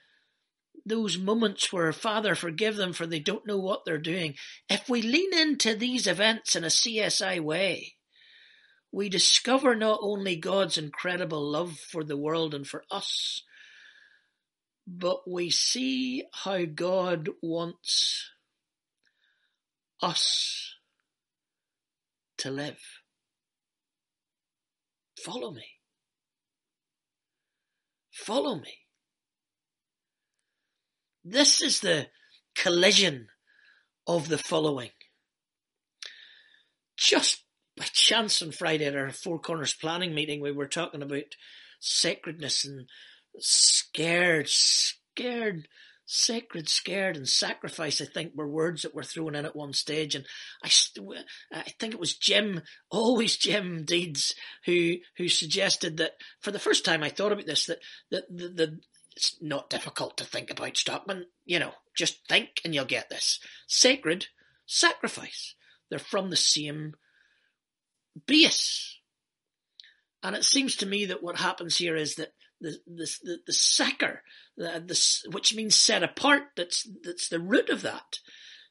those 0.86 1.18
moments 1.18 1.72
where 1.72 1.92
Father 1.92 2.36
forgive 2.36 2.76
them 2.76 2.92
for 2.92 3.04
they 3.04 3.18
don't 3.18 3.48
know 3.48 3.58
what 3.58 3.84
they're 3.84 3.98
doing, 3.98 4.36
if 4.70 4.88
we 4.88 5.02
lean 5.02 5.36
into 5.36 5.74
these 5.74 6.06
events 6.06 6.54
in 6.54 6.62
a 6.62 6.68
CSI 6.68 7.40
way, 7.40 7.94
we 8.92 9.08
discover 9.08 9.74
not 9.74 9.98
only 10.00 10.36
God's 10.36 10.78
incredible 10.78 11.42
love 11.50 11.80
for 11.80 12.04
the 12.04 12.16
world 12.16 12.54
and 12.54 12.64
for 12.64 12.84
us, 12.92 13.42
but 14.86 15.28
we 15.28 15.50
see 15.50 16.22
how 16.32 16.64
God 16.64 17.28
wants 17.42 18.30
us 20.02 20.74
to 22.38 22.50
live. 22.50 22.80
Follow 25.24 25.52
me. 25.52 25.66
Follow 28.12 28.56
me. 28.56 28.78
This 31.24 31.60
is 31.60 31.80
the 31.80 32.06
collision 32.54 33.28
of 34.06 34.28
the 34.28 34.38
following. 34.38 34.90
Just 36.96 37.42
by 37.76 37.84
chance 37.92 38.40
on 38.40 38.52
Friday 38.52 38.86
at 38.86 38.96
our 38.96 39.10
Four 39.10 39.38
Corners 39.38 39.74
planning 39.74 40.14
meeting, 40.14 40.40
we 40.40 40.52
were 40.52 40.68
talking 40.68 41.02
about 41.02 41.34
sacredness 41.80 42.64
and 42.64 42.88
scared, 43.38 44.48
scared, 44.48 45.68
sacred, 46.06 46.68
scared, 46.68 47.16
and 47.16 47.28
sacrifice. 47.28 48.00
I 48.00 48.06
think 48.06 48.32
were 48.34 48.48
words 48.48 48.82
that 48.82 48.94
were 48.94 49.02
thrown 49.02 49.34
in 49.34 49.44
at 49.44 49.56
one 49.56 49.72
stage, 49.72 50.14
and 50.14 50.24
I, 50.64 50.70
I 51.52 51.62
think 51.78 51.92
it 51.92 52.00
was 52.00 52.16
Jim, 52.16 52.62
always 52.90 53.36
Jim 53.36 53.84
Deeds, 53.84 54.34
who 54.64 54.94
who 55.18 55.28
suggested 55.28 55.98
that 55.98 56.12
for 56.40 56.52
the 56.52 56.58
first 56.58 56.84
time 56.84 57.02
I 57.02 57.10
thought 57.10 57.32
about 57.32 57.46
this 57.46 57.66
that 57.66 57.80
that 58.10 58.24
the, 58.30 58.48
the 58.48 58.80
it's 59.16 59.36
not 59.40 59.70
difficult 59.70 60.16
to 60.18 60.24
think 60.24 60.50
about 60.50 60.76
Stockman. 60.76 61.26
You 61.44 61.58
know, 61.58 61.72
just 61.96 62.20
think 62.28 62.60
and 62.64 62.74
you'll 62.74 62.84
get 62.84 63.10
this. 63.10 63.40
Sacred, 63.66 64.26
sacrifice. 64.66 65.54
They're 65.90 65.98
from 65.98 66.30
the 66.30 66.36
same 66.36 66.94
base. 68.26 68.98
And 70.22 70.36
it 70.36 70.44
seems 70.44 70.76
to 70.76 70.86
me 70.86 71.06
that 71.06 71.22
what 71.22 71.38
happens 71.38 71.76
here 71.76 71.96
is 71.96 72.16
that 72.16 72.32
the 72.60 72.78
the 72.86 73.16
the, 73.22 73.38
the 73.46 73.52
sacer, 73.52 74.22
the, 74.56 74.82
the, 74.86 75.30
which 75.32 75.54
means 75.54 75.76
set 75.76 76.02
apart, 76.02 76.42
that's 76.56 76.88
that's 77.02 77.28
the 77.28 77.40
root 77.40 77.68
of 77.68 77.82
that, 77.82 78.18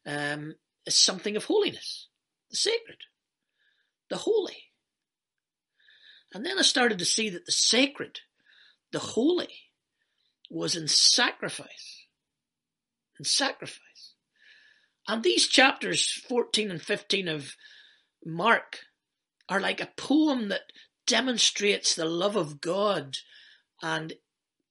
um, 0.06 0.56
is 0.86 0.96
something 0.96 1.36
of 1.36 1.46
holiness, 1.46 2.08
the 2.50 2.58
sacred, 2.58 2.98
the 4.10 4.18
holy. 4.18 4.64
And 6.34 6.46
then 6.46 6.60
I 6.60 6.64
started 6.64 7.00
to 7.00 7.06
see 7.06 7.30
that 7.30 7.46
the 7.46 7.52
sacred, 7.52 8.20
the 8.92 9.00
holy, 9.00 9.54
was 10.50 10.76
in 10.76 10.88
sacrifice. 10.88 12.08
In 13.18 13.26
sacrifice. 13.26 14.16
And 15.08 15.24
these 15.24 15.48
chapters 15.48 16.12
14 16.28 16.72
and 16.72 16.82
15 16.82 17.28
of 17.28 17.56
Mark 18.26 18.80
are 19.48 19.60
like 19.60 19.80
a 19.80 19.92
poem 19.96 20.50
that 20.50 20.72
demonstrates 21.06 21.96
the 21.96 22.06
love 22.06 22.36
of 22.36 22.60
God 22.60 23.18
and 23.82 24.14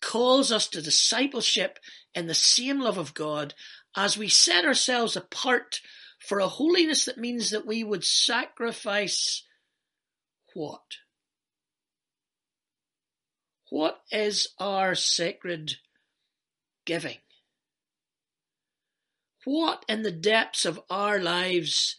calls 0.01 0.53
us 0.53 0.69
to 0.69 0.83
discipleship 0.83 1.79
in 2.15 2.27
the 2.27 2.35
same 2.35 2.81
love 2.81 2.99
of 2.99 3.15
God 3.15 3.55
as 3.97 4.19
we 4.19 4.29
set 4.29 4.65
ourselves 4.65 5.17
apart 5.17 5.81
for 6.19 6.41
a 6.41 6.49
holiness 6.49 7.05
that 7.05 7.19
means 7.19 7.51
that 7.51 7.67
we 7.67 7.85
would 7.85 8.05
sacrifice 8.05 9.45
what? 10.55 10.83
What 13.71 14.01
is 14.11 14.49
our 14.59 14.95
sacred 14.95 15.75
giving? 16.85 17.19
What 19.45 19.85
in 19.89 20.03
the 20.03 20.13
depths 20.13 20.65
of 20.65 20.81
our 20.89 21.19
lives 21.19 21.97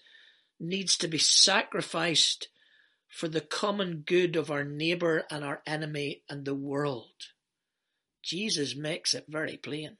needs 0.60 0.98
to 0.98 1.08
be 1.08 1.18
sacrificed 1.18 2.48
for 3.16 3.30
the 3.30 3.40
common 3.40 4.04
good 4.06 4.36
of 4.36 4.52
our 4.52 4.66
neighbour 4.66 5.24
and 5.32 5.42
our 5.42 5.62
enemy 5.66 6.22
and 6.30 6.44
the 6.44 6.54
world? 6.54 7.32
Jesus 8.22 8.76
makes 8.76 9.14
it 9.14 9.24
very 9.30 9.56
plain. 9.56 9.96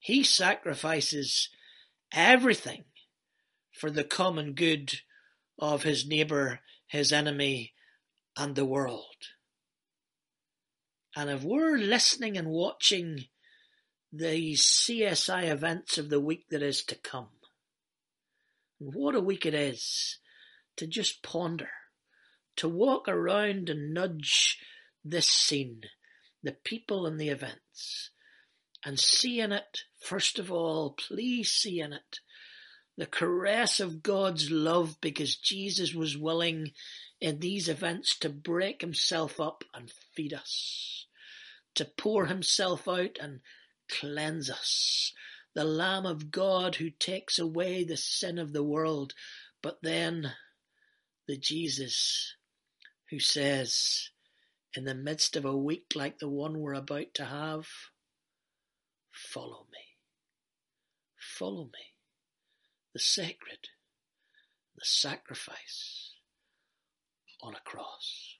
He 0.00 0.24
sacrifices 0.24 1.48
everything 2.12 2.86
for 3.70 3.88
the 3.88 4.02
common 4.02 4.54
good 4.54 4.94
of 5.60 5.84
his 5.84 6.08
neighbour, 6.08 6.58
his 6.88 7.12
enemy, 7.12 7.74
and 8.36 8.56
the 8.56 8.64
world. 8.64 9.28
And 11.14 11.30
if 11.30 11.44
we're 11.44 11.78
listening 11.78 12.36
and 12.36 12.48
watching 12.48 13.26
these 14.12 14.62
CSI 14.62 15.48
events 15.48 15.98
of 15.98 16.10
the 16.10 16.20
week 16.20 16.46
that 16.50 16.62
is 16.62 16.82
to 16.86 16.96
come, 16.96 17.28
what 18.78 19.14
a 19.14 19.20
week 19.20 19.46
it 19.46 19.54
is 19.54 20.18
to 20.78 20.88
just 20.88 21.22
ponder, 21.22 21.70
to 22.58 22.68
walk 22.68 23.08
around 23.08 23.68
and 23.68 23.92
nudge 23.92 24.58
this 25.04 25.26
scene, 25.26 25.82
the 26.42 26.56
people 26.64 27.06
and 27.06 27.20
the 27.20 27.30
events, 27.30 28.10
and 28.84 28.98
see 28.98 29.40
in 29.40 29.52
it, 29.52 29.84
first 30.00 30.38
of 30.38 30.52
all, 30.52 30.92
please 30.92 31.50
see 31.50 31.80
in 31.80 31.92
it, 31.92 32.20
the 32.96 33.06
caress 33.06 33.80
of 33.80 34.02
God's 34.02 34.50
love 34.50 34.96
because 35.00 35.36
Jesus 35.36 35.94
was 35.94 36.16
willing 36.16 36.72
in 37.20 37.38
these 37.38 37.68
events 37.68 38.18
to 38.18 38.28
break 38.28 38.80
himself 38.80 39.40
up 39.40 39.64
and 39.74 39.90
feed 40.14 40.34
us 40.34 40.98
to 41.78 41.84
pour 41.84 42.26
himself 42.26 42.88
out 42.88 43.18
and 43.20 43.38
cleanse 43.88 44.50
us. 44.50 45.12
The 45.54 45.62
Lamb 45.62 46.06
of 46.06 46.32
God 46.32 46.74
who 46.74 46.90
takes 46.90 47.38
away 47.38 47.84
the 47.84 47.96
sin 47.96 48.36
of 48.36 48.52
the 48.52 48.64
world. 48.64 49.14
But 49.62 49.78
then 49.80 50.32
the 51.28 51.36
Jesus 51.36 52.34
who 53.10 53.18
says, 53.18 54.10
in 54.74 54.84
the 54.84 54.94
midst 54.94 55.36
of 55.36 55.44
a 55.44 55.56
week 55.56 55.92
like 55.94 56.18
the 56.18 56.28
one 56.28 56.60
we're 56.60 56.74
about 56.74 57.14
to 57.14 57.24
have, 57.24 57.66
follow 59.12 59.66
me. 59.72 59.78
Follow 61.18 61.64
me. 61.64 61.94
The 62.92 63.00
sacred, 63.00 63.68
the 64.76 64.84
sacrifice 64.84 66.14
on 67.42 67.54
a 67.54 67.60
cross. 67.60 68.38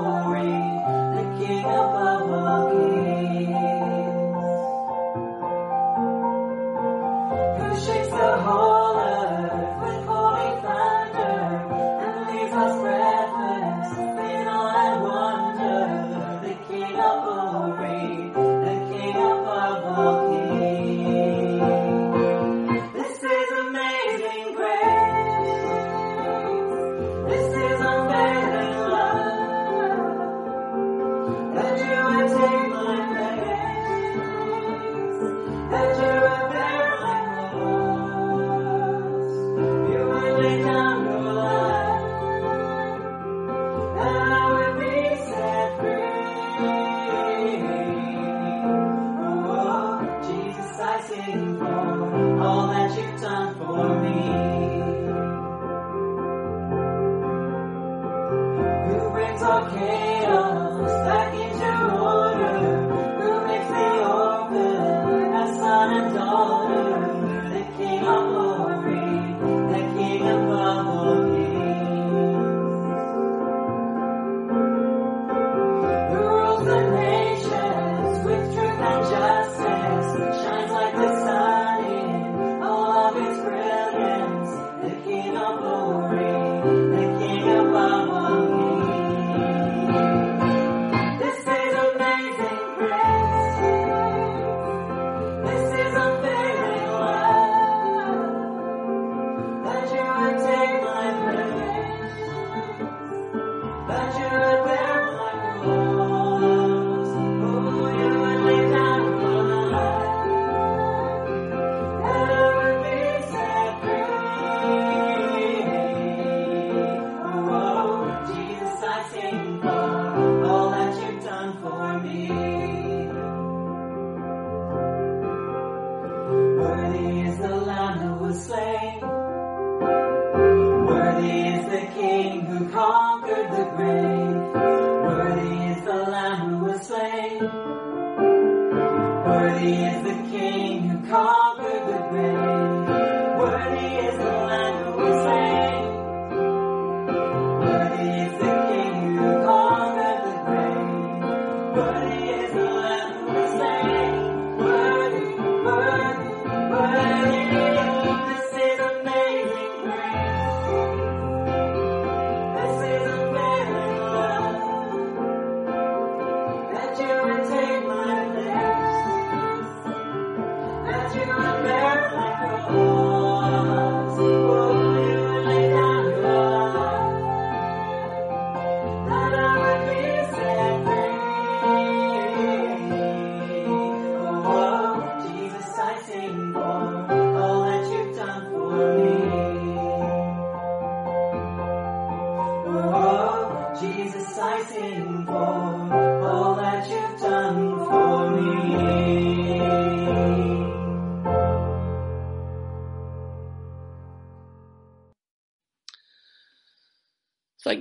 glory. 0.00 0.71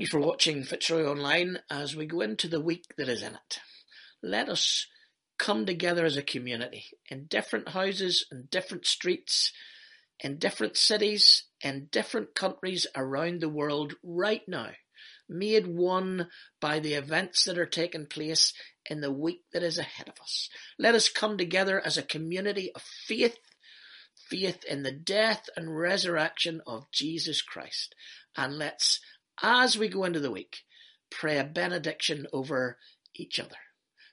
Thank 0.02 0.14
you 0.14 0.20
for 0.20 0.28
watching 0.28 0.64
Fitzroy 0.64 1.06
Online 1.06 1.60
as 1.70 1.96
we 1.96 2.08
go 2.08 2.22
into 2.22 2.48
the 2.48 2.60
week 2.60 2.86
that 2.98 3.08
is 3.08 3.22
in 3.22 3.36
it. 3.36 3.60
Let 4.24 4.50
us 4.50 4.88
come 5.38 5.64
together 5.68 6.06
as 6.06 6.18
a 6.18 6.24
community 6.24 6.86
in 7.12 7.26
different 7.26 7.70
houses, 7.70 8.26
in 8.32 8.48
different 8.50 8.88
streets, 8.88 9.54
in 10.20 10.40
different 10.40 10.76
cities, 10.76 11.44
in 11.64 11.88
different 11.92 12.34
countries 12.34 12.88
around 12.96 13.42
the 13.42 13.50
world 13.50 13.94
right 14.02 14.42
now, 14.48 14.70
made 15.30 15.68
one 15.68 16.30
by 16.60 16.80
the 16.80 16.96
events 16.96 17.44
that 17.44 17.60
are 17.60 17.68
taking 17.68 18.08
place 18.08 18.56
in 18.90 19.02
the 19.02 19.12
week 19.12 19.44
that 19.54 19.62
is 19.62 19.78
ahead 19.78 20.10
of 20.10 20.20
us. 20.20 20.50
Let 20.80 20.96
us 20.96 21.10
come 21.10 21.38
together 21.38 21.80
as 21.80 22.00
a 22.00 22.02
community 22.02 22.72
of 22.74 22.82
faith 22.82 23.38
faith 24.32 24.64
in 24.64 24.82
the 24.82 24.92
death 24.92 25.48
and 25.56 25.78
resurrection 25.78 26.62
of 26.66 26.90
Jesus 26.92 27.42
Christ. 27.42 27.94
And 28.36 28.58
let's 28.58 29.00
as 29.42 29.78
we 29.78 29.88
go 29.88 30.04
into 30.04 30.20
the 30.20 30.32
week, 30.32 30.58
pray 31.10 31.38
a 31.38 31.44
benediction 31.44 32.28
over 32.34 32.78
each 33.16 33.40
other. 33.40 33.58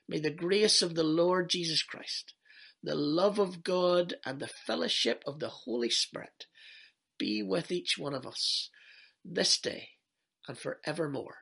May 0.07 0.19
the 0.19 0.31
grace 0.31 0.81
of 0.81 0.95
the 0.95 1.03
Lord 1.03 1.49
Jesus 1.49 1.83
Christ, 1.83 2.33
the 2.81 2.95
love 2.95 3.39
of 3.39 3.63
God, 3.63 4.15
and 4.25 4.39
the 4.39 4.47
fellowship 4.47 5.23
of 5.27 5.39
the 5.39 5.49
Holy 5.49 5.89
Spirit 5.89 6.45
be 7.17 7.43
with 7.43 7.71
each 7.71 7.97
one 7.97 8.13
of 8.13 8.25
us 8.25 8.69
this 9.23 9.59
day 9.59 9.89
and 10.47 10.57
forevermore. 10.57 11.37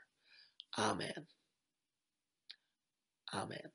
Amen. 0.77 1.27
Amen. 3.33 3.71